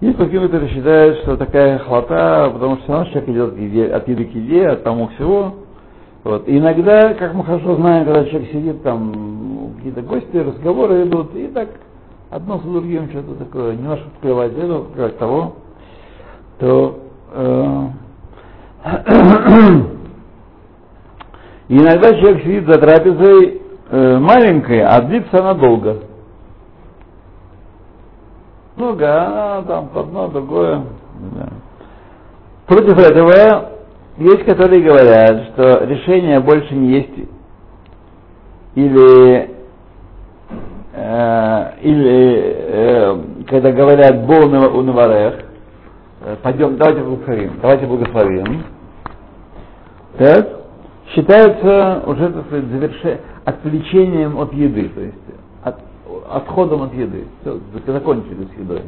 Есть 0.00 0.18
такие, 0.18 0.40
которые 0.42 0.70
считают, 0.70 1.18
что 1.20 1.36
такая 1.36 1.78
хвата, 1.78 2.50
потому 2.52 2.76
что 2.76 3.04
все 3.04 3.12
человек 3.12 3.28
идет 3.30 3.58
еде, 3.58 3.86
от 3.86 4.06
еды 4.06 4.26
к 4.26 4.34
еде, 4.34 4.68
от 4.68 4.82
тому 4.82 5.08
всего. 5.08 5.54
Вот. 6.24 6.46
И 6.46 6.58
иногда, 6.58 7.14
как 7.14 7.32
мы 7.34 7.42
хорошо 7.42 7.76
знаем, 7.76 8.04
когда 8.04 8.24
человек 8.26 8.50
сидит 8.50 8.82
там, 8.82 9.72
какие-то 9.76 10.02
гости, 10.02 10.36
разговоры 10.36 11.04
идут, 11.04 11.34
и 11.34 11.46
так 11.48 11.68
одно 12.30 12.58
с 12.58 12.62
другим 12.62 13.08
что-то 13.10 13.34
такое, 13.34 13.76
немножко 13.76 14.06
вплевать 14.18 14.52
это, 14.52 14.84
как 14.94 15.14
того, 15.16 15.54
то 16.58 16.98
э, 17.32 17.86
иногда 21.68 22.14
человек 22.14 22.42
сидит 22.42 22.66
за 22.66 22.78
трапезой 22.78 23.62
э, 23.90 24.18
маленькой, 24.18 24.82
а 24.82 25.00
длится 25.00 25.38
она 25.38 25.54
долго 25.54 25.98
много, 28.76 29.06
а 29.06 29.62
там 29.62 29.90
одно, 29.94 30.28
другое. 30.28 30.82
Да. 31.36 31.48
Против 32.66 32.98
этого 32.98 33.70
есть, 34.18 34.44
которые 34.44 34.82
говорят, 34.82 35.48
что 35.52 35.84
решение 35.84 36.40
больше 36.40 36.74
не 36.74 36.94
есть 36.98 37.28
или 38.74 39.50
э, 40.92 41.72
или 41.82 42.56
э, 42.56 43.22
когда 43.48 43.72
говорят 43.72 44.26
Бог 44.26 44.44
у 44.44 44.82
Наварех, 44.82 45.44
э, 46.22 46.36
пойдем, 46.42 46.76
давайте 46.76 47.02
благословим, 47.02 47.52
давайте 47.60 47.86
благословим, 47.86 48.64
так, 50.18 50.48
считается 51.14 52.02
уже, 52.06 52.30
так 52.30 52.46
сказать, 52.46 52.64
заверше, 52.66 53.20
отвлечением 53.44 54.38
от 54.38 54.52
еды, 54.52 54.88
то 54.88 55.00
есть 55.00 55.18
отходом 56.28 56.82
от 56.82 56.94
еды. 56.94 57.24
Все, 57.40 57.60
закончили 57.86 58.48
с 58.54 58.58
едой. 58.58 58.82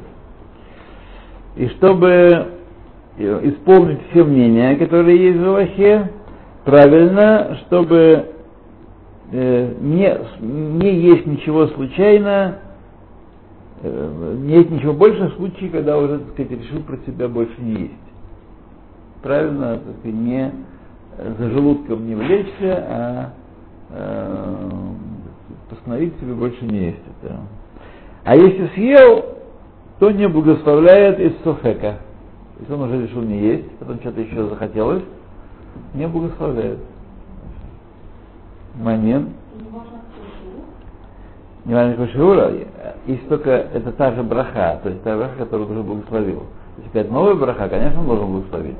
И 1.57 1.69
чтобы 1.69 2.49
исполнить 3.19 4.01
все 4.11 4.25
мнения, 4.25 4.77
которые 4.77 5.19
есть 5.19 5.39
в 5.39 5.45
Аллахе, 5.45 6.11
правильно, 6.65 7.59
чтобы 7.67 8.27
э, 9.33 9.75
не, 9.81 10.19
не 10.41 11.01
есть 11.01 11.27
ничего 11.27 11.69
случайно, 11.69 12.59
э, 13.83 14.37
не 14.41 14.55
есть 14.57 14.71
ничего 14.71 14.93
больше 14.93 15.29
в 15.29 15.37
случае, 15.37 15.71
когда 15.71 15.97
уже, 15.97 16.19
так 16.19 16.29
сказать, 16.35 16.53
решил 16.53 16.83
про 16.83 16.99
себя 17.07 17.29
больше 17.29 17.55
не 17.59 17.73
есть. 17.73 17.93
Правильно, 19.23 19.79
так 19.79 19.97
сказать, 20.01 20.15
не 20.15 20.53
за 21.39 21.51
желудком 21.51 22.07
не 22.07 22.15
влечься, 22.15 22.85
а 22.89 23.31
э, 23.91 24.96
постановить 25.69 26.19
себе 26.21 26.35
больше 26.35 26.65
не 26.65 26.87
есть 26.87 27.03
это. 27.23 27.37
А 28.25 28.37
если 28.37 28.67
съел, 28.75 29.25
то 29.99 30.11
не 30.11 30.29
благословляет 30.29 31.19
из 31.21 31.33
софека. 31.43 31.99
Если 32.61 32.73
он 32.73 32.83
уже 32.83 33.03
решил 33.03 33.23
не 33.23 33.39
есть, 33.39 33.71
потом 33.79 34.01
что-то 34.01 34.21
еще 34.21 34.47
захотелось, 34.49 35.03
не 35.95 36.07
благословляет. 36.07 36.79
Момент. 38.75 39.31
не 41.65 41.75
важно 41.75 42.09
шиура, 42.09 42.53
есть 43.07 43.29
только 43.29 43.51
это 43.51 43.91
та 43.93 44.13
же 44.13 44.23
браха, 44.23 44.81
то 44.83 44.91
есть 44.91 45.03
та 45.03 45.17
браха, 45.17 45.37
которую 45.39 45.71
уже 45.71 45.83
благословил. 45.83 46.45
Если 46.77 46.89
какая-то 46.89 47.13
новая 47.13 47.35
браха, 47.35 47.69
конечно, 47.69 48.01
он 48.01 48.07
должен 48.07 48.33
благословить. 48.33 48.77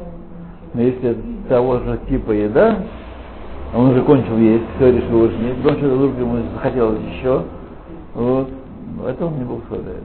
Но 0.75 0.83
если 0.83 1.17
того 1.49 1.79
же 1.79 1.99
типа 2.09 2.33
еда, 2.33 2.79
он 3.77 3.91
уже 3.91 4.03
кончил 4.03 4.39
есть, 4.39 4.65
все 4.77 4.91
решил 4.91 5.23
уже 5.23 5.37
нет, 5.37 5.57
потом 5.63 5.79
что-то 5.79 5.95
вдруг 5.97 6.19
ему 6.19 6.39
захотелось 6.55 7.01
еще, 7.13 7.45
вот, 8.15 8.49
это 9.07 9.27
он 9.27 9.39
не 9.39 9.45
благословляет. 9.45 10.05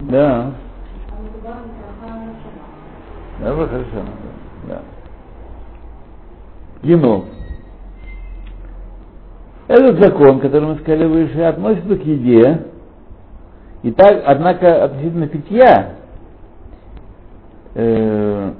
Да. 0.00 0.52
Да, 3.40 3.54
вы 3.54 3.68
хорошо. 3.68 3.88
Да. 4.68 4.82
Гимл. 6.82 7.24
Этот 9.68 10.00
закон, 10.00 10.40
который 10.40 10.68
мы 10.68 10.78
сказали 10.78 11.06
выше, 11.06 11.40
относится 11.40 11.96
к 11.96 12.04
еде. 12.04 12.66
И 13.82 13.90
так, 13.92 14.22
однако, 14.26 14.84
относительно 14.84 15.28
питья, 15.28 15.94
э, 17.74 18.52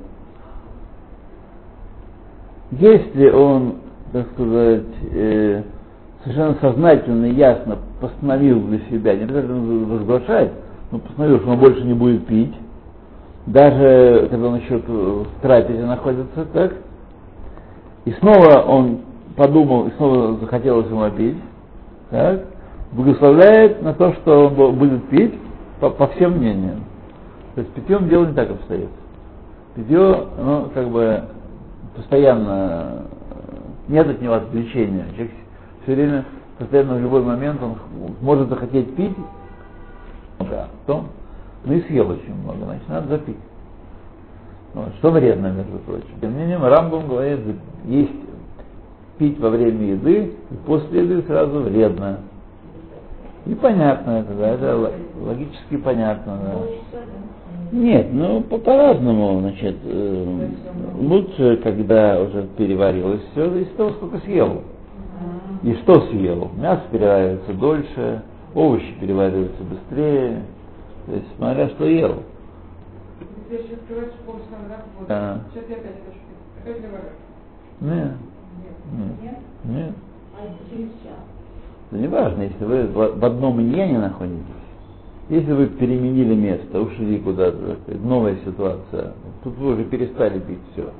если 2.72 3.30
он, 3.30 3.76
так 4.12 4.26
сказать, 4.32 4.82
э, 5.12 5.62
совершенно 6.22 6.56
сознательно 6.60 7.26
и 7.26 7.34
ясно 7.34 7.78
постановил 8.00 8.60
для 8.62 8.80
себя, 8.90 9.14
не 9.14 9.24
обязательно 9.24 9.86
возглашать, 9.86 10.52
но 10.90 10.98
постановил, 10.98 11.40
что 11.40 11.50
он 11.50 11.58
больше 11.58 11.82
не 11.82 11.94
будет 11.94 12.26
пить, 12.26 12.54
даже 13.46 14.28
когда 14.30 14.48
он 14.48 14.56
еще 14.56 14.78
в 14.78 15.26
трапезе 15.40 15.84
находится, 15.84 16.44
так, 16.52 16.74
и 18.04 18.12
снова 18.12 18.62
он 18.66 19.00
подумал, 19.36 19.86
и 19.86 19.90
снова 19.96 20.38
захотелось 20.38 20.88
ему 20.88 21.08
пить, 21.10 21.38
так, 22.10 22.44
благословляет 22.92 23.82
на 23.82 23.94
то, 23.94 24.12
что 24.14 24.48
он 24.48 24.78
будет 24.78 25.04
пить, 25.08 25.34
по, 25.82 25.90
по 25.90 26.06
всем 26.08 26.38
мнениям. 26.38 26.84
То 27.54 27.60
есть 27.60 27.72
питьем 27.74 28.08
дело 28.08 28.26
не 28.26 28.34
так 28.34 28.50
обстоит. 28.50 28.88
Питье, 29.74 30.26
ну, 30.38 30.70
как 30.72 30.88
бы, 30.88 31.24
постоянно, 31.96 33.04
нет 33.88 34.08
от 34.08 34.20
него 34.20 34.34
отвлечения. 34.34 35.04
Человек 35.12 35.32
все 35.82 35.94
время, 35.94 36.24
постоянно 36.58 36.94
в 36.94 37.00
любой 37.00 37.22
момент 37.22 37.60
он 37.62 37.76
может 38.20 38.48
захотеть 38.48 38.94
пить, 38.94 39.16
да, 40.38 40.68
то, 40.86 41.04
ну 41.64 41.72
и 41.72 41.80
съел 41.82 42.10
очень 42.10 42.34
много, 42.34 42.64
значит, 42.64 42.88
надо 42.88 43.08
запить. 43.08 43.38
Вот, 44.74 44.88
что 44.98 45.10
вредно, 45.10 45.48
между 45.48 45.78
прочим. 45.78 46.08
Тем 46.20 46.32
не 46.32 46.44
менее, 46.44 46.58
Рамбом 46.58 47.06
говорит, 47.06 47.40
есть 47.84 48.10
пить 49.18 49.38
во 49.38 49.50
время 49.50 49.84
еды 49.84 50.32
и 50.50 50.54
после 50.66 51.02
еды 51.02 51.22
сразу 51.26 51.60
вредно. 51.60 52.20
И 53.44 53.54
понятно 53.54 54.10
это, 54.20 54.34
да, 54.34 54.48
это 54.48 54.92
логически 55.20 55.76
понятно, 55.76 56.38
да. 56.42 56.98
Нет, 57.72 58.08
ну 58.12 58.42
по- 58.42 58.58
по-разному, 58.58 59.40
значит, 59.40 59.76
э, 59.82 60.48
лучше, 61.00 61.56
когда 61.64 62.20
уже 62.20 62.46
переварилось 62.58 63.22
все, 63.32 63.46
из 63.56 63.68
того, 63.70 63.90
сколько 63.92 64.18
съел. 64.18 64.62
И 65.62 65.74
что 65.76 66.00
съел? 66.08 66.50
Мясо 66.58 66.82
переваривается 66.90 67.52
дольше, 67.54 68.22
овощи 68.54 68.92
перевариваются 69.00 69.62
быстрее, 69.64 70.42
то 71.06 71.12
есть 71.14 71.26
смотря 71.38 71.68
что 71.70 71.86
ел. 71.86 72.22
Да. 75.08 75.40
Да. 75.40 75.40
Добавляю. 76.64 77.12
Нет, 77.80 78.12
Нет. 78.92 79.22
нет, 79.22 79.38
нет. 79.64 79.92
А 80.38 80.44
это 80.44 80.70
через 80.70 80.88
час. 81.02 81.18
Это 81.90 82.00
не 82.00 82.08
важно, 82.08 82.42
если 82.42 82.64
вы 82.64 82.86
в 82.88 83.24
одном 83.24 83.60
иньяне 83.60 83.98
находитесь. 83.98 84.61
Если 85.32 85.50
вы 85.50 85.66
переменили 85.66 86.34
место, 86.34 86.78
ушли 86.78 87.18
куда-то, 87.18 87.78
новая 88.04 88.36
ситуация, 88.44 89.14
тут 89.42 89.56
вы 89.56 89.72
уже 89.72 89.84
перестали 89.84 90.38
пить 90.38 90.58
все. 90.72 90.90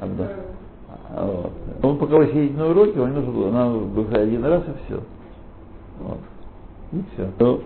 Это 0.00 0.30
А, 0.88 0.94
А, 1.16 1.26
Вот. 1.26 1.52
Он 1.82 1.98
пока 1.98 2.18
вы 2.18 2.28
сидите 2.28 2.54
на 2.54 2.68
уроке, 2.68 3.00
вам 3.00 3.12
нужно 3.12 3.32
было, 3.32 3.50
надо 3.50 3.78
было 3.80 4.08
один 4.12 4.44
раз 4.44 4.62
и 4.62 4.84
все. 4.86 5.00
Вот. 5.98 6.18
И 6.92 7.02
все. 7.12 7.28
Ну, 7.40 7.60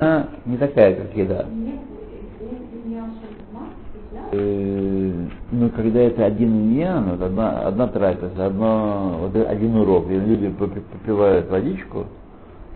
а, 0.00 0.28
не 0.44 0.56
такая, 0.56 0.96
как 0.96 1.16
еда. 1.16 1.46
Э, 4.32 5.12
ну, 5.52 5.70
когда 5.70 6.00
это 6.00 6.24
один 6.24 6.50
иньян, 6.50 7.10
вот 7.10 7.22
одна, 7.22 7.60
одна 7.60 7.86
трапеза, 7.86 8.46
одно, 8.46 9.18
вот 9.20 9.36
один 9.36 9.76
урок, 9.76 10.10
и 10.10 10.18
люди 10.18 10.48
попи- 10.58 10.82
попивают 10.92 11.48
водичку, 11.48 12.06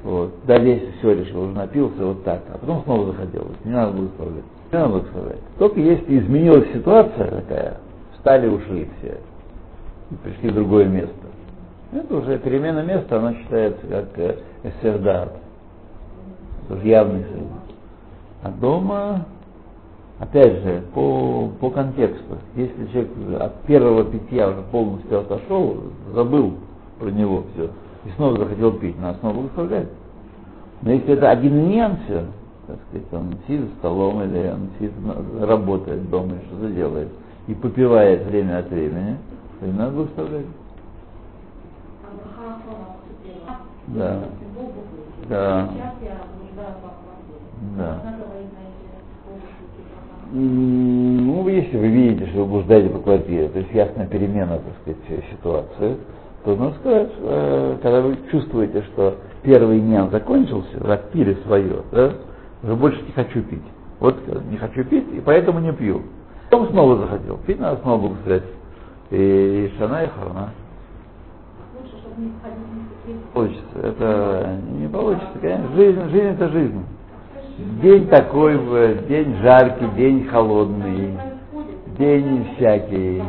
вот, 0.05 0.33
далее 0.47 0.77
если 0.77 0.99
все 0.99 1.13
решил, 1.15 1.43
уже 1.43 1.53
напился, 1.53 2.05
вот 2.05 2.25
так, 2.25 2.43
а 2.53 2.59
потом 2.59 2.83
снова 2.85 3.07
захотелось, 3.07 3.57
не 3.65 3.73
надо 3.73 3.93
благословлять. 3.93 4.45
Не 4.71 4.79
надо 4.79 4.89
благословлять. 4.91 5.41
Только 5.59 5.81
если 5.81 6.19
изменилась 6.19 6.73
ситуация 6.73 7.31
такая, 7.31 7.79
встали, 8.15 8.49
ушли 8.49 8.89
все, 8.99 9.19
и 10.11 10.15
пришли 10.17 10.51
в 10.51 10.55
другое 10.55 10.87
место. 10.87 11.15
Это 11.93 12.17
уже 12.17 12.39
перемена 12.39 12.83
места, 12.83 13.19
она 13.19 13.35
считается 13.35 13.87
как 13.87 14.19
э, 14.19 14.37
эсердар, 14.63 15.31
тоже 16.69 16.87
явный 16.87 17.25
союз. 17.25 17.49
А 18.43 18.51
дома 18.51 19.27
Опять 20.19 20.65
же, 20.65 20.83
по, 20.95 21.49
по 21.61 21.71
контексту, 21.71 22.39
если 22.57 22.87
человек 22.87 23.11
от 23.41 23.63
первого 23.63 24.05
питья 24.05 24.49
уже 24.49 24.63
полностью 24.73 25.21
отошел, 25.21 25.77
забыл 26.13 26.55
про 26.99 27.11
него 27.11 27.45
все, 27.55 27.71
и 28.09 28.11
снова 28.17 28.39
захотел 28.39 28.73
пить, 28.73 28.99
надо 29.01 29.19
снова 29.19 29.35
благословлять. 29.35 29.89
Но 30.83 30.93
если 30.93 31.15
это 31.15 31.31
один 31.31 31.69
ньян 31.69 31.97
все, 32.05 32.25
так 32.67 32.77
сказать, 32.89 33.13
он 33.13 33.35
сидит 33.47 33.69
за 33.69 33.77
столом 33.79 34.23
или 34.23 34.49
он 34.49 34.69
сидит, 34.79 34.93
на- 35.05 35.47
работает 35.47 36.09
дома, 36.09 36.35
что-то 36.47 36.71
делает, 36.73 37.09
и 37.47 37.55
попивает 37.55 38.27
время 38.27 38.59
от 38.59 38.71
времени, 38.71 39.17
то 39.61 39.67
и 39.67 39.73
надо 39.73 39.93
благословлять. 39.93 40.47
Да. 43.89 44.21
Да. 45.29 45.69
Да. 47.77 48.03
Ну, 50.31 51.49
если 51.49 51.77
вы 51.79 51.89
видите, 51.89 52.27
что 52.31 52.41
вы 52.45 52.51
блуждаете 52.53 52.91
по 52.91 52.99
квартире, 52.99 53.49
то 53.49 53.59
есть 53.59 53.73
ясная 53.73 54.07
перемена, 54.07 54.59
так 54.59 54.75
сказать, 54.83 55.25
ситуации, 55.31 55.97
то 56.45 56.57
нужно 56.57 56.75
сказать, 56.81 57.11
э, 57.19 57.79
когда 57.83 58.01
вы 58.01 58.19
чувствуете, 58.31 58.83
что 58.93 59.17
первый 59.43 59.81
день 59.81 60.11
закончился, 60.11 60.79
вы 60.79 60.93
отпили 60.93 61.37
свое, 61.47 61.83
да, 61.93 62.13
уже 62.63 62.75
больше 62.75 63.03
не 63.03 63.13
хочу 63.13 63.43
пить. 63.43 63.63
Вот 64.01 64.17
э, 64.27 64.41
не 64.51 64.57
хочу 64.57 64.85
пить, 64.85 65.07
и 65.13 65.21
поэтому 65.21 65.61
не 65.61 65.73
пью. 65.73 66.03
Потом 66.51 66.69
снова 66.69 66.97
захотел. 66.97 67.39
Пить 67.47 67.61
надо 67.61 67.81
снова 67.83 68.09
благословлять. 68.09 68.45
И 69.11 69.73
шана 69.79 70.05
и 70.05 70.09
никакие 72.19 73.19
Получится. 73.33 73.79
Это 73.83 74.59
не 74.73 74.89
получится, 74.89 75.39
конечно. 75.41 75.77
Жизнь, 75.77 76.11
жизнь 76.11 76.27
это 76.27 76.49
жизнь. 76.49 76.87
День 77.83 78.09
такой, 78.09 78.55
день 79.09 79.37
жаркий, 79.43 79.89
день 79.97 80.27
холодный, 80.27 81.19
день 81.99 82.49
всякий. 82.57 83.23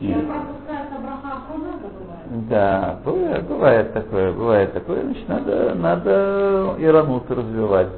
Чем 0.00 0.26
пропускается 0.26 0.94
браха 1.02 1.38
охрана, 1.38 1.78
бывает? 1.82 2.37
Да, 2.48 2.98
бывает, 3.04 3.46
бывает 3.46 3.92
такое, 3.92 4.32
бывает 4.32 4.72
такое. 4.72 5.02
Значит, 5.02 5.28
надо, 5.28 5.74
надо 5.74 6.76
иранут 6.78 7.30
развивать, 7.30 7.88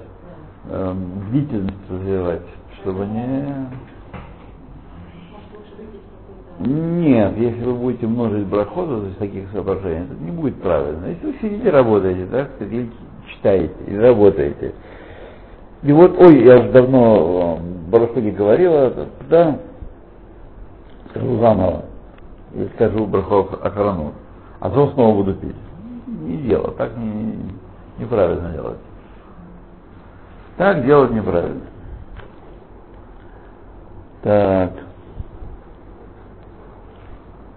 эм, 0.71 1.29
бдительность 1.29 1.91
развивать, 1.91 2.43
чтобы 2.81 3.07
не... 3.07 3.69
Нет, 6.59 7.37
если 7.39 7.65
вы 7.65 7.75
будете 7.75 8.07
множить 8.07 8.47
брахотов 8.47 9.07
из 9.07 9.17
таких 9.17 9.51
соображений, 9.51 10.05
это 10.05 10.15
не 10.23 10.31
будет 10.31 10.61
правильно. 10.61 11.07
Если 11.07 11.27
вы 11.27 11.35
сидите, 11.41 11.71
работаете, 11.71 12.27
так 12.27 12.51
сказать, 12.55 12.73
или 12.73 12.91
читаете, 13.29 13.75
или 13.87 13.97
работаете. 13.97 14.75
И 15.83 15.93
вот, 15.93 16.19
ой, 16.19 16.45
я 16.45 16.59
уже 16.59 16.73
давно 16.73 17.59
э, 17.59 17.63
в 17.63 17.91
Барахуде 17.91 18.31
говорила, 18.33 18.93
да, 19.31 19.59
скажу 21.11 21.39
заново, 21.39 21.85
и 22.55 22.69
скажу 22.75 23.07
брахов 23.07 23.55
охрану, 23.65 24.13
а 24.61 24.69
потом 24.69 24.93
снова 24.93 25.17
буду 25.17 25.35
пить. 25.35 25.57
Не 26.07 26.37
дело, 26.39 26.73
так 26.73 26.97
не, 26.97 27.35
неправильно 27.99 28.51
делать. 28.53 28.79
Так 30.57 30.85
делать 30.85 31.11
неправильно. 31.11 31.63
Так. 34.23 34.73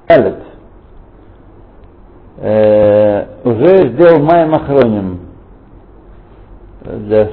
Алец. 0.08 0.38
Э, 2.38 3.26
уже 3.44 3.90
сделал 3.94 4.24
Майя 4.24 4.48
Махроним 4.48 5.20
для, 6.84 7.26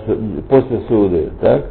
после 0.49 0.81
суды, 0.89 1.31
так? 1.41 1.67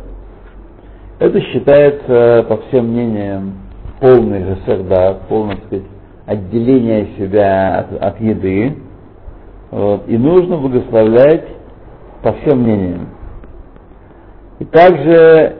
Это 1.19 1.41
считается, 1.41 2.45
по 2.47 2.57
всем 2.57 2.87
мнениям, 2.87 3.55
полный 3.99 4.41
гесерда, 4.41 5.19
полный, 5.27 5.55
так 5.57 5.65
сказать, 5.65 5.85
отделения 6.29 7.07
себя 7.17 7.79
от, 7.79 7.93
от 8.01 8.21
еды. 8.21 8.77
Вот, 9.71 10.07
и 10.07 10.17
нужно 10.17 10.57
благословлять 10.57 11.47
по 12.21 12.33
всем 12.33 12.61
мнениям. 12.61 13.09
И 14.59 14.65
также 14.65 15.57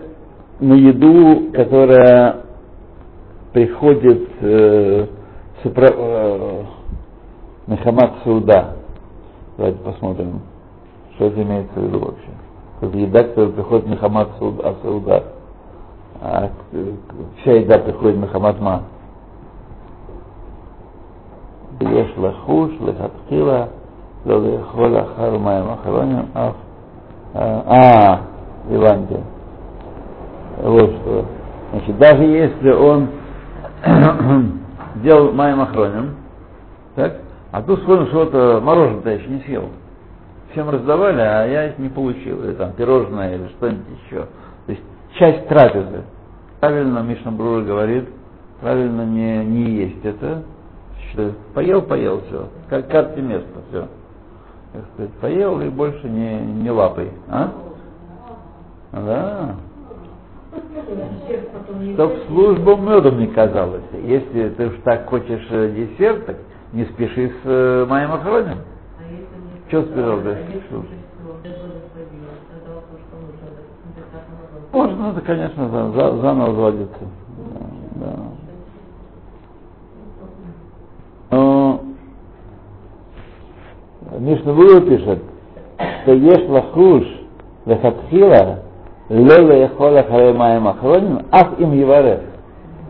на 0.59 0.73
еду, 0.73 1.51
которая 1.53 2.41
приходит 3.53 4.29
э, 4.41 5.07
супра, 5.63 5.91
э, 5.91 6.63
на 7.67 7.77
хамат 7.77 8.13
сауда. 8.23 8.75
Давайте 9.57 9.79
посмотрим, 9.79 10.41
что 11.15 11.25
это 11.27 11.41
имеется 11.41 11.79
в 11.79 11.83
виду 11.83 11.99
вообще. 11.99 12.29
Это 12.81 12.97
еда, 12.97 13.23
которая 13.23 13.51
приходит 13.53 13.87
на 13.87 13.97
хамат 13.97 14.29
сауда. 14.37 15.23
А 16.21 16.49
вся 17.41 17.53
еда 17.53 17.79
приходит 17.79 18.19
на 18.19 18.27
хамат 18.27 18.59
ма. 18.59 18.83
יש 21.80 22.18
לחוש, 22.18 22.70
לכתחילה, 22.80 23.64
לא 24.26 24.40
לאכול 24.42 24.98
אחר 25.00 25.38
מים 25.38 25.64
אחרונים 25.68 26.24
אף... 26.32 26.54
А, 27.34 28.16
Иванте. 28.70 29.20
Вот 30.62 30.90
что. 30.90 31.24
Значит, 31.72 31.98
даже 31.98 32.22
если 32.22 32.70
он 32.70 33.08
делал 35.02 35.32
моим 35.32 35.60
охронем, 35.60 36.14
так, 36.94 37.16
а 37.50 37.62
тут 37.62 37.80
вспомнил, 37.80 38.06
что 38.06 38.22
это 38.22 38.60
мороженое-то 38.62 39.10
еще 39.10 39.28
не 39.28 39.40
съел. 39.40 39.64
Всем 40.52 40.70
раздавали, 40.70 41.20
а 41.20 41.44
я 41.46 41.68
их 41.68 41.78
не 41.78 41.88
получил. 41.88 42.44
Или 42.44 42.52
там 42.52 42.72
пирожное, 42.72 43.34
или 43.34 43.48
что-нибудь 43.48 43.84
еще. 44.06 44.20
То 44.66 44.72
есть 44.72 44.82
часть 45.18 45.48
трапезы. 45.48 46.04
Правильно 46.60 47.00
Мишна 47.00 47.32
Брура 47.32 47.62
говорит, 47.62 48.08
правильно 48.60 49.02
не, 49.02 49.44
не 49.44 49.70
есть 49.70 50.04
это. 50.04 50.44
что 51.11 51.33
поел, 51.53 51.81
поел, 51.81 52.21
все. 52.27 52.47
Как 52.69 52.89
карте 52.89 53.21
место, 53.21 53.47
все. 53.69 53.87
Так 54.73 54.83
сказать, 54.93 55.13
поел 55.13 55.59
и 55.61 55.69
больше 55.69 56.07
не, 56.07 56.39
не 56.39 56.69
лапой. 56.69 57.11
А? 57.27 57.51
Да. 58.91 59.55
Чтоб 61.93 62.13
службу 62.27 62.75
медом 62.77 63.19
не 63.19 63.27
казалось. 63.27 63.83
Если 64.03 64.49
ты 64.49 64.67
уж 64.67 64.75
так 64.83 65.07
хочешь 65.09 65.45
э, 65.49 65.71
десерт, 65.71 66.25
так 66.25 66.37
не 66.73 66.85
спеши 66.85 67.31
с 67.43 67.87
моим 67.87 68.11
охраном. 68.13 68.59
Что 69.67 69.83
спешил? 69.83 70.21
Да? 70.21 70.37
Можно, 74.71 75.11
это, 75.11 75.21
конечно, 75.21 75.69
за, 75.69 75.91
за, 75.91 76.17
заново 76.21 76.53
заводиться. 76.53 77.05
Да, 77.95 78.07
да. 78.07 78.15
Но 81.31 81.81
Мишна 84.17 84.53
Бура 84.53 84.81
пишет, 84.81 85.19
что 86.03 86.13
ешь 86.13 86.49
лахуш 86.49 87.03
лехатхила 87.65 88.59
лела 89.09 89.53
яхола 89.53 90.03
хараймаем 90.03 90.67
охроним, 90.67 91.25
ах 91.31 91.59
им 91.59 91.73
еварев. 91.73 92.21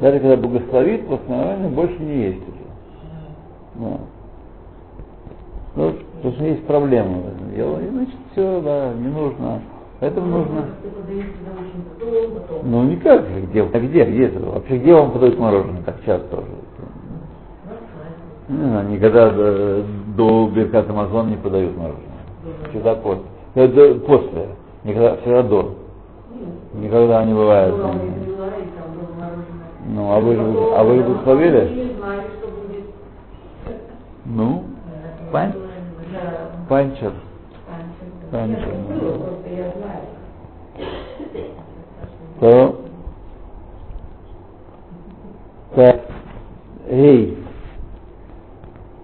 Даже 0.01 0.19
когда 0.19 0.37
благословит, 0.37 1.11
основном 1.11 1.73
больше 1.73 1.97
не 1.99 2.23
есть 2.23 2.41
уже. 2.47 3.97
Ну, 5.75 5.93
потому 6.15 6.33
что 6.35 6.45
есть 6.45 6.65
проблемы 6.65 7.21
в 7.21 7.27
этом 7.27 7.49
деле. 7.51 7.85
И, 7.85 7.89
значит, 7.89 8.15
все, 8.31 8.61
да, 8.61 8.93
не 8.93 9.07
нужно. 9.07 9.61
Поэтому 9.99 10.27
нужно. 10.27 10.65
Ну 12.63 12.83
никак 12.83 13.25
же, 13.25 13.41
где, 13.41 13.63
а 13.63 13.79
где, 13.79 14.05
где? 14.05 14.39
Вообще 14.39 14.77
где 14.77 14.93
вам 14.93 15.11
подают 15.11 15.37
мороженое 15.37 15.81
так 15.83 15.97
часто 16.05 16.37
уже? 16.37 16.47
Не 18.47 18.63
знаю, 18.69 18.89
никогда 18.89 19.29
до, 20.19 20.47
Беркат 20.47 20.89
Амазон 20.89 21.29
не 21.29 21.37
подают 21.37 21.77
мороженое. 21.77 22.03
Всегда 22.71 22.95
после. 22.95 23.23
Это 23.55 23.95
после. 24.01 24.47
Никогда, 24.83 25.15
всегда 25.17 25.43
до. 25.43 25.75
Никогда 26.73 27.23
не 27.23 27.33
бывает. 27.33 27.73
Ну, 29.87 30.11
а 30.11 30.19
вы, 30.19 30.35
а 30.75 30.83
вы 30.83 31.03
благословили? 31.03 31.95
Ну, 34.25 34.65
пан, 35.31 35.53
панчер. 36.67 37.13
Панчер. 38.29 38.75
То, 42.41 42.75
так, 45.75 46.01
эй, 46.89 47.37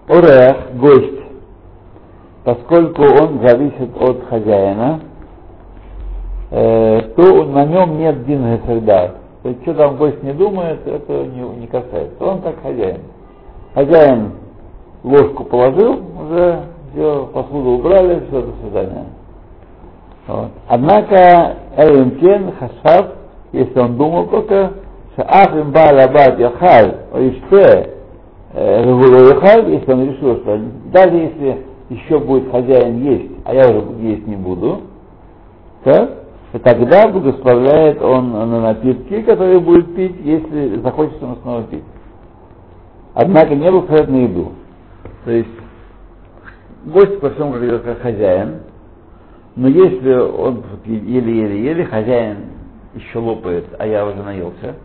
гость, 0.08 0.55
поскольку 2.66 3.02
он 3.02 3.40
зависит 3.46 3.90
от 4.00 4.24
хозяина, 4.28 5.00
э, 6.50 7.00
то 7.16 7.44
на 7.44 7.64
нем 7.64 7.98
нет 7.98 8.24
дин 8.26 8.60
всегда. 8.64 9.12
То 9.42 9.48
есть, 9.50 9.62
что 9.62 9.74
там 9.74 9.96
гость 9.96 10.22
не 10.22 10.32
думает, 10.32 10.80
это 10.86 11.12
не, 11.12 11.40
не 11.60 11.66
касается. 11.66 12.16
Он 12.20 12.40
как 12.40 12.60
хозяин. 12.62 13.00
Хозяин 13.74 14.32
ложку 15.04 15.44
положил, 15.44 16.00
уже 16.24 16.60
все, 16.92 17.30
посуду 17.32 17.70
убрали, 17.70 18.22
все, 18.28 18.42
до 18.42 18.52
свидания. 18.62 19.04
Вот. 20.26 20.48
Однако 20.68 21.56
Элемкен 21.76 22.52
Хашав, 22.58 23.12
если 23.52 23.78
он 23.78 23.96
думал 23.96 24.26
только, 24.26 24.72
что 25.12 25.22
Ахим 25.22 25.70
Балабат 25.70 26.38
Яхаль, 26.40 26.96
Оиште, 27.12 27.92
Яхаль, 28.54 29.70
если 29.70 29.92
он 29.92 30.10
решил, 30.10 30.36
что 30.38 30.58
даже 30.92 31.16
если 31.16 31.65
еще 31.88 32.18
будет 32.18 32.50
хозяин 32.50 33.02
есть, 33.02 33.32
а 33.44 33.54
я 33.54 33.70
уже 33.70 34.00
есть 34.00 34.26
не 34.26 34.36
буду, 34.36 34.82
так, 35.84 36.24
и 36.52 36.58
тогда 36.58 37.08
благословляет 37.08 38.00
он 38.02 38.32
на 38.32 38.60
напитки, 38.60 39.22
которые 39.22 39.60
будет 39.60 39.94
пить, 39.94 40.16
если 40.24 40.80
захочется 40.80 41.24
ему 41.24 41.36
снова 41.42 41.62
пить. 41.64 41.84
Однако 43.14 43.54
не 43.54 43.70
благословляет 43.70 44.10
на 44.10 44.16
еду. 44.16 44.52
То 45.24 45.30
есть 45.30 45.48
гость 46.86 47.20
по 47.20 47.30
всему 47.30 47.52
как 47.80 48.00
хозяин, 48.00 48.60
но 49.54 49.68
если 49.68 50.12
он 50.12 50.62
еле-еле-еле, 50.84 51.84
хозяин 51.84 52.36
еще 52.94 53.18
лопает, 53.18 53.66
а 53.78 53.86
я 53.86 54.06
уже 54.06 54.22
наелся, 54.22 54.76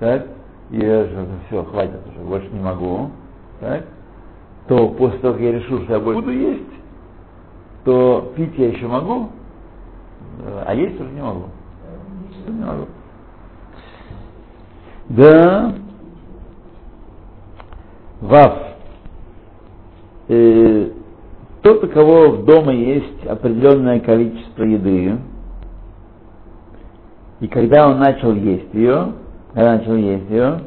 так, 0.00 0.26
и 0.70 0.78
я 0.78 1.04
же 1.04 1.26
все, 1.46 1.62
хватит 1.64 2.00
уже, 2.08 2.26
больше 2.26 2.48
не 2.52 2.60
могу, 2.60 3.10
так, 3.60 3.84
то 4.68 4.88
после 4.88 5.18
того, 5.18 5.34
как 5.34 5.42
я 5.42 5.52
решу, 5.52 5.82
что 5.82 5.92
я 5.92 6.00
больше 6.00 6.20
буду 6.20 6.32
есть, 6.32 6.62
то 7.84 8.32
пить 8.34 8.56
я 8.56 8.68
еще 8.68 8.86
могу, 8.86 9.30
а 10.66 10.74
есть 10.74 10.98
уже 11.00 11.10
не 11.10 11.22
могу. 11.22 11.44
Не 12.48 12.64
могу. 12.64 12.86
Да. 15.10 15.74
Вав. 18.20 18.58
Э, 20.28 20.90
тот, 21.62 21.84
у 21.84 21.88
кого 21.88 22.30
в 22.30 22.44
дома 22.46 22.72
есть 22.72 23.26
определенное 23.26 24.00
количество 24.00 24.62
еды, 24.62 25.18
и 27.40 27.48
когда 27.48 27.88
он 27.88 27.98
начал 27.98 28.32
есть 28.32 28.72
ее, 28.72 29.12
когда 29.52 29.76
начал 29.76 29.94
есть 29.96 30.30
ее, 30.30 30.60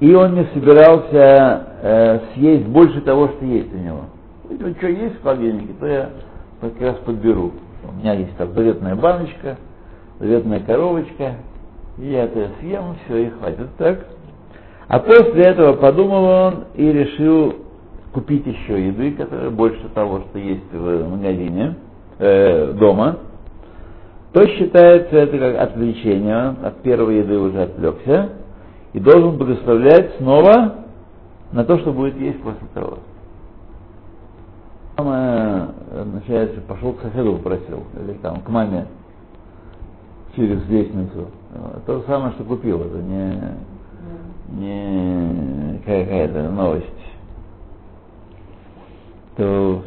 и 0.00 0.14
он 0.14 0.34
не 0.34 0.44
собирался 0.54 1.66
э, 1.82 2.20
съесть 2.34 2.66
больше 2.66 3.00
того, 3.02 3.28
что 3.28 3.44
есть 3.44 3.72
у 3.72 3.78
него. 3.78 4.00
Вот 4.44 4.76
что 4.78 4.88
есть 4.88 5.16
в 5.16 5.22
холодильнике, 5.22 5.74
то 5.78 5.86
я 5.86 6.10
как 6.60 6.80
раз 6.80 6.96
подберу. 7.04 7.52
У 7.88 7.98
меня 7.98 8.14
есть 8.14 8.36
там 8.36 8.52
заветная 8.54 8.96
баночка, 8.96 9.56
заветная 10.18 10.60
коробочка, 10.60 11.34
и 11.98 12.10
я 12.10 12.24
это 12.24 12.48
съем, 12.60 12.96
все, 13.04 13.26
и 13.26 13.30
хватит 13.30 13.68
так. 13.76 14.06
А 14.88 14.98
после 14.98 15.44
этого 15.44 15.74
подумал 15.74 16.24
он 16.24 16.64
и 16.74 16.90
решил 16.90 17.56
купить 18.12 18.46
еще 18.46 18.88
еды, 18.88 19.12
которая 19.12 19.50
больше 19.50 19.86
того, 19.94 20.22
что 20.30 20.38
есть 20.38 20.72
в 20.72 21.08
магазине, 21.08 21.76
э, 22.18 22.72
дома, 22.72 23.18
то 24.32 24.46
считается 24.46 25.16
это 25.16 25.38
как 25.38 25.60
отвлечение, 25.60 26.56
от 26.62 26.82
первой 26.82 27.18
еды 27.18 27.38
уже 27.38 27.62
отвлекся, 27.62 28.30
и 28.92 29.00
должен 29.00 29.36
благословлять 29.36 30.16
снова 30.16 30.74
на 31.52 31.64
то, 31.64 31.78
что 31.78 31.92
будет 31.92 32.16
есть 32.16 32.40
после 32.42 32.66
того. 32.74 32.98
Мама, 34.96 35.74
начинается, 36.12 36.60
пошел 36.62 36.92
к 36.92 37.02
соседу 37.02 37.36
попросил, 37.36 37.84
или 38.02 38.14
там 38.14 38.40
к 38.40 38.48
маме 38.48 38.86
через 40.36 40.66
лестницу. 40.68 41.28
То 41.86 41.98
же 41.98 42.04
самое, 42.06 42.32
что 42.34 42.44
купил, 42.44 42.82
это 42.82 42.98
не, 42.98 43.40
не 44.50 45.78
какая-то 45.78 46.50
новость. 46.50 46.86
То 49.36 49.82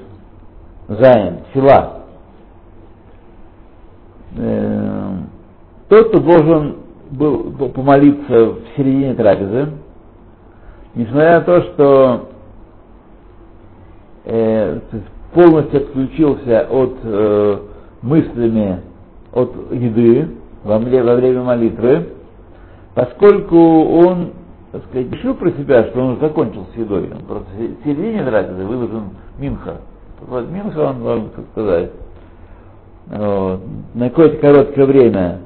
Зайн, 0.88 1.40
Фила. 1.54 2.02
Э, 4.36 5.18
тот, 5.90 6.10
кто 6.10 6.20
должен 6.20 6.78
был 7.14 7.70
помолиться 7.70 8.46
в 8.46 8.58
середине 8.76 9.14
трапезы, 9.14 9.70
несмотря 10.96 11.40
на 11.40 11.42
то, 11.42 11.62
что 11.62 12.30
э, 14.26 14.80
полностью 15.34 15.82
отключился 15.82 16.68
от 16.70 16.98
э, 17.04 17.58
мыслями 18.02 18.82
от 19.32 19.52
еды 19.72 20.30
во, 20.64 20.78
во 20.78 21.16
время 21.16 21.44
молитвы, 21.44 22.10
поскольку 22.94 23.58
он, 23.58 24.32
так 24.72 24.84
сказать, 24.86 25.12
решил 25.12 25.34
про 25.36 25.52
себя, 25.52 25.86
что 25.86 26.02
он 26.02 26.20
закончил 26.20 26.66
с 26.74 26.78
едой, 26.78 27.12
он 27.12 27.26
просто 27.26 27.50
в 27.52 27.84
середине 27.84 28.24
трапезы 28.24 28.64
выложен 28.64 29.04
минха. 29.40 29.78
Вот 30.28 30.50
минха 30.50 30.80
он 30.90 31.04
должен 31.04 31.30
как 31.30 31.46
сказать. 31.52 31.92
Вот. 33.08 33.60
На 33.94 34.10
какое-то 34.10 34.38
короткое 34.38 34.86
время 34.86 35.40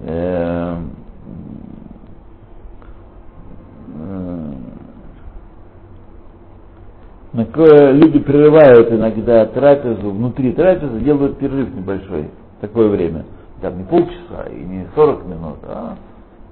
э, 0.00 0.76
люди 7.92 8.18
прерывают 8.20 8.90
иногда 8.92 9.46
трапезу, 9.46 10.10
внутри 10.10 10.52
трапезы 10.52 11.00
делают 11.00 11.38
перерыв 11.38 11.74
небольшой, 11.74 12.30
такое 12.60 12.88
время. 12.88 13.24
Там 13.60 13.78
не 13.78 13.84
полчаса 13.84 14.48
и 14.50 14.60
не 14.64 14.86
40 14.94 15.26
минут, 15.26 15.58
а 15.64 15.96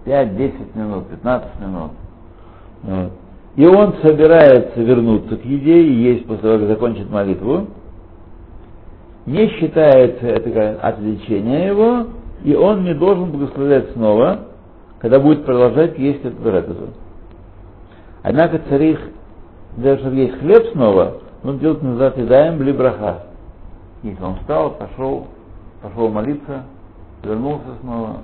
5-10 0.05 0.53
минут, 0.75 1.09
15 1.09 1.49
минут. 1.61 1.93
И 3.57 3.67
он 3.67 3.95
собирается 4.03 4.81
вернуться 4.81 5.37
к 5.37 5.45
еде 5.45 5.83
и 5.83 5.93
есть 5.93 6.27
после 6.27 6.43
того, 6.43 6.59
как 6.59 6.69
закончит 6.69 7.11
молитву. 7.11 7.69
Не 9.25 9.49
считается 9.49 10.27
это 10.27 10.79
отвлечение 10.83 11.67
его, 11.69 12.07
и 12.45 12.55
он 12.55 12.85
не 12.85 12.95
должен 12.95 13.31
благословлять 13.31 13.91
снова, 13.93 14.41
когда 15.01 15.19
будет 15.19 15.45
продолжать 15.45 15.99
есть 15.99 16.25
эту 16.25 16.43
трапезу. 16.43 16.89
Однако 18.27 18.59
царих 18.69 18.99
даже 19.77 20.01
чтобы 20.01 20.17
есть 20.17 20.41
хлеб 20.41 20.73
снова, 20.73 21.19
он 21.45 21.61
делает 21.61 21.81
назад 21.81 22.19
едаем 22.19 22.59
бли 22.59 22.73
браха. 22.73 23.27
Если 24.03 24.21
он 24.21 24.35
встал, 24.41 24.73
пошел, 24.73 25.29
пошел 25.81 26.09
молиться, 26.09 26.65
вернулся 27.23 27.77
снова, 27.83 28.23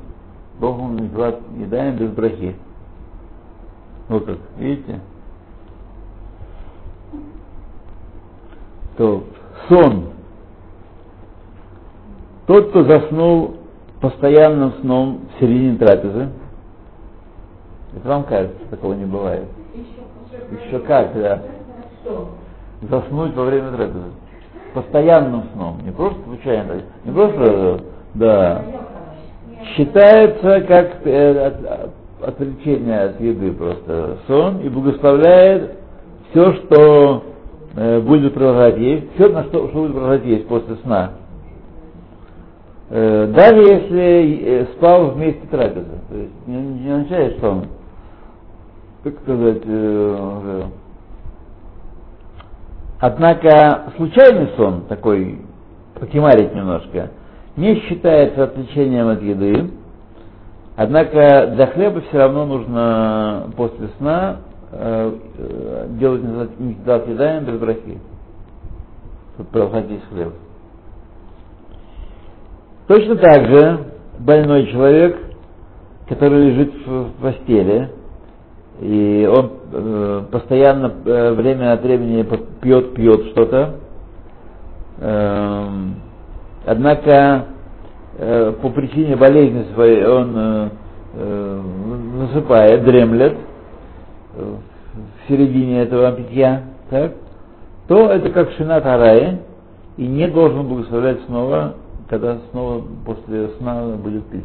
должен 0.59 0.97
называть 0.97 1.37
едаем 1.57 1.95
без 1.99 2.11
брахи. 2.11 2.57
Вот 4.09 4.25
как, 4.27 4.39
видите? 4.59 4.99
То 8.97 9.23
сон. 9.69 10.07
Тот, 12.49 12.71
кто 12.71 12.83
заснул 12.83 13.57
постоянным 14.01 14.73
сном 14.81 15.21
в 15.37 15.39
середине 15.39 15.79
трапезы, 15.79 16.29
это 17.95 18.09
вам 18.09 18.25
кажется, 18.25 18.59
такого 18.69 18.95
не 18.95 19.05
бывает. 19.05 19.47
Еще 20.53 20.79
как, 20.81 21.15
да. 21.15 21.43
Заснуть 22.83 23.35
во 23.35 23.45
время 23.45 23.71
трапезы. 23.71 24.13
Постоянным 24.75 25.45
сном. 25.53 25.79
Не 25.85 25.93
просто 25.93 26.19
случайно. 26.25 26.83
Не 27.05 27.13
просто, 27.13 27.81
да. 28.15 28.63
Считается 29.77 30.61
как 30.63 31.07
э, 31.07 31.47
от, 31.47 32.29
отвлечение 32.29 33.01
от 33.01 33.21
еды 33.21 33.53
просто. 33.53 34.19
Сон 34.27 34.61
и 34.61 34.69
благословляет 34.69 35.77
все, 36.31 36.55
что 36.55 37.23
э, 37.77 38.01
будет 38.01 38.35
продолжать 38.35 38.79
есть, 38.79 39.15
все, 39.15 39.29
на 39.29 39.45
что, 39.45 39.69
что 39.69 39.79
будет 39.79 39.93
продолжать 39.93 40.25
есть 40.25 40.49
после 40.49 40.77
сна. 40.77 41.13
Э, 42.91 43.27
даже 43.35 43.61
если 43.61 44.43
э, 44.45 44.67
спал 44.77 45.11
вместе 45.11 45.47
трапезы. 45.51 46.01
То 46.11 46.17
есть 46.17 46.47
не, 46.47 46.57
не 46.57 46.91
означает, 46.91 47.39
что 47.39 47.51
он 47.51 47.65
как 49.03 49.15
сказать, 49.23 49.63
э, 49.65 50.63
однако 53.01 53.93
случайный 53.97 54.49
сон, 54.57 54.83
такой 54.89 55.41
покемарить 55.99 56.55
немножко, 56.55 57.11
не 57.57 57.81
считается 57.81 58.45
отвлечением 58.45 59.09
от 59.09 59.23
еды, 59.23 59.71
однако 60.77 61.53
для 61.55 61.67
хлеба 61.67 62.01
все 62.03 62.19
равно 62.19 62.47
нужно 62.47 63.51
после 63.57 63.89
сна 63.99 64.37
э, 64.71 65.19
э 65.39 65.87
делать 65.99 66.23
низдат 66.61 67.09
едаем 67.09 67.45
без 67.45 67.59
брахи, 67.59 67.99
чтобы 69.35 69.79
есть 69.89 70.09
хлеб. 70.11 70.33
Точно 72.87 73.17
так 73.17 73.47
же 73.47 73.79
больной 74.21 74.67
человек, 74.69 75.19
который 76.09 76.51
лежит 76.51 76.73
в 76.87 77.11
постели, 77.21 77.91
и 78.81 79.29
он 79.31 79.53
э, 79.73 80.23
постоянно 80.31 80.93
э, 81.05 81.33
время 81.35 81.73
от 81.73 81.83
времени 81.83 82.27
пьет, 82.61 82.95
пьет 82.95 83.27
что-то. 83.33 83.77
Э, 84.99 85.69
однако 86.67 87.47
э, 88.19 88.53
по 88.61 88.71
причине 88.71 89.17
болезни 89.17 89.67
своей 89.75 90.05
он 90.05 90.33
э, 90.37 90.69
э, 91.15 91.61
засыпает, 92.21 92.85
дремлет 92.85 93.37
э, 94.37 94.55
в 94.95 95.29
середине 95.29 95.83
этого 95.83 96.13
питья, 96.13 96.63
так, 96.91 97.13
то 97.89 98.11
это 98.11 98.31
как 98.31 98.51
шинат 98.53 98.85
арае, 98.87 99.41
и 99.97 100.07
не 100.07 100.29
должен 100.29 100.67
благословлять 100.67 101.21
снова, 101.27 101.75
когда 102.09 102.39
снова 102.51 102.83
после 103.05 103.49
сна 103.59 103.97
будет 103.97 104.25
пить. 104.27 104.45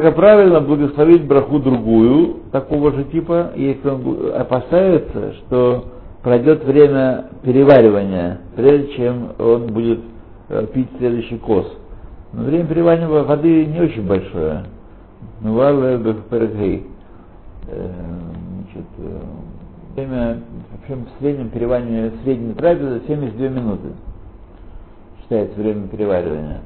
Как 0.00 0.14
правильно 0.14 0.60
благословить 0.60 1.24
браху 1.24 1.58
другую, 1.58 2.36
такого 2.52 2.92
же 2.92 3.02
типа, 3.04 3.50
если 3.56 3.88
он 3.88 4.32
опасается, 4.32 5.34
что 5.34 5.86
пройдет 6.22 6.64
время 6.64 7.30
переваривания, 7.42 8.38
прежде 8.54 8.94
чем 8.94 9.30
он 9.40 9.66
будет 9.66 9.98
э, 10.50 10.66
пить 10.72 10.86
следующий 10.98 11.38
кос. 11.38 11.66
Но 12.32 12.44
время 12.44 12.66
переваривания 12.66 13.24
воды 13.24 13.66
не 13.66 13.80
очень 13.80 14.06
большое. 14.06 14.66
Ну, 15.40 15.54
Значит, 17.66 18.86
э, 18.98 19.20
время, 19.96 20.38
в 20.70 20.82
общем, 20.82 21.06
в 21.06 21.20
среднем 21.20 21.48
переваривание, 21.48 22.12
средней 22.22 22.54
трапезы 22.54 23.02
72 23.08 23.48
минуты. 23.48 23.88
Считается 25.22 25.60
время 25.60 25.88
переваривания. 25.88 26.60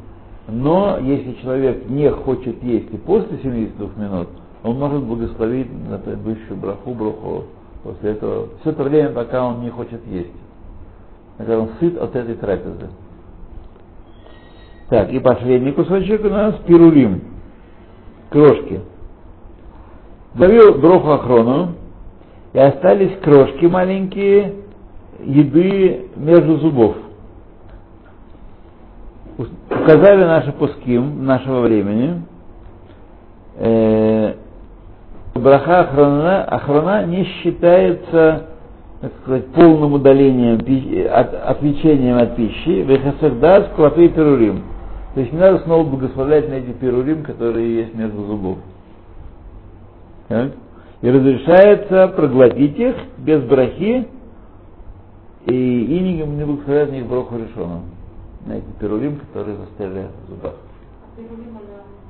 Но 0.49 0.99
если 1.01 1.35
человек 1.35 1.89
не 1.89 2.11
хочет 2.11 2.63
есть 2.63 2.93
и 2.93 2.97
после 2.97 3.39
72 3.39 3.89
минут, 3.97 4.29
он 4.65 4.79
может 4.79 5.03
благословить 5.03 5.69
на 5.89 5.99
предыдущую 5.99 6.57
браху, 6.57 6.95
браху 6.95 7.45
после 7.85 8.13
этого, 8.13 8.49
все 8.61 8.71
это 8.71 8.83
время, 8.83 9.11
пока 9.11 9.45
он 9.45 9.61
не 9.61 9.71
хочет 9.71 10.05
есть. 10.07 10.33
Когда 11.39 11.59
он 11.61 11.71
сыт 11.81 11.97
от 11.97 12.15
этой 12.15 12.35
трапезы. 12.35 12.89
Так, 14.89 15.13
и 15.13 15.19
последний 15.21 15.73
кусочек 15.73 16.25
у 16.25 16.29
нас 16.29 16.57
пирулим. 16.67 17.23
Крошки. 18.31 18.81
Довел 20.35 20.75
броху 20.75 21.11
охрону, 21.11 21.73
и 22.53 22.59
остались 22.59 23.19
крошки 23.21 23.67
маленькие 23.67 24.55
еды 25.25 26.09
между 26.17 26.59
зубов 26.59 26.97
указали 29.83 30.25
наши 30.25 30.53
пуским 30.53 31.25
нашего 31.25 31.61
времени, 31.61 32.23
э, 33.57 34.35
браха 35.35 35.81
охрана, 35.81 36.45
охрана 36.45 37.07
не 37.07 37.25
считается 37.25 38.47
так 39.01 39.11
сказать, 39.21 39.47
полным 39.49 39.95
удалением, 39.95 40.61
от, 41.13 41.35
отвлечением 41.35 42.19
от 42.19 42.37
пищи, 42.37 42.83
вехасагдас 42.83 43.71
клапей 43.75 44.09
перурим. 44.11 44.63
То 45.15 45.21
есть 45.21 45.33
не 45.33 45.41
надо 45.41 45.59
снова 45.65 45.83
благословлять 45.83 46.49
на 46.49 46.55
эти 46.55 46.71
перурим, 46.71 47.25
которые 47.25 47.79
есть 47.79 47.95
между 47.95 48.23
зубов. 48.25 48.59
Так? 50.29 50.53
И 51.01 51.11
разрешается 51.11 52.09
проглотить 52.15 52.79
их 52.79 52.95
без 53.19 53.43
брахи, 53.43 54.07
и, 55.47 55.53
и 55.53 56.01
не, 56.01 56.23
не 56.23 56.45
благословлять 56.47 56.91
на 56.91 56.95
них 56.95 57.07
браху 57.07 57.35
решенным 57.39 57.83
на 58.47 58.55
эти 58.55 58.71
перулим, 58.81 59.19
которые 59.19 59.57
застряли 59.57 60.09
в 60.27 60.31
зубах. 60.31 60.55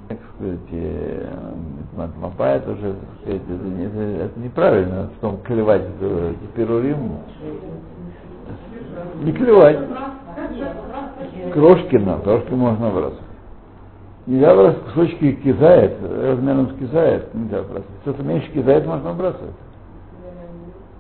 Так 0.09 0.19
сказать, 0.37 0.59
э, 0.73 1.29
мапа 2.21 2.43
это 2.43 2.75
сказать, 2.77 2.97
это, 3.27 3.53
не, 3.53 4.17
это 4.17 4.41
неправильно, 4.41 5.11
в 5.17 5.21
том 5.21 5.39
клевать 5.43 5.87
перулим. 6.55 7.19
Не 9.23 9.33
клевать. 9.33 9.79
Крошки 11.53 11.97
на, 11.97 12.19
крошки 12.19 12.53
можно 12.53 12.91
бросать. 12.91 13.19
Нельзя 14.27 14.55
бросать 14.55 14.83
кусочки 14.85 15.33
кизает, 15.33 15.97
размером 16.03 16.71
с 16.71 16.79
кизает, 16.79 17.35
нельзя 17.35 17.63
бросать. 17.63 17.91
Что-то 18.03 18.23
меньше 18.23 18.51
кизает 18.53 18.87
можно 18.87 19.13
бросать. 19.13 19.41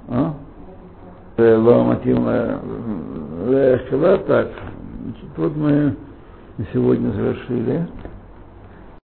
А? 0.08 0.34
Ломатим 1.38 2.26
так. 4.26 4.48
Вот 5.36 5.56
мы 5.56 5.96
сегодня 6.74 7.10
завершили. 7.12 7.88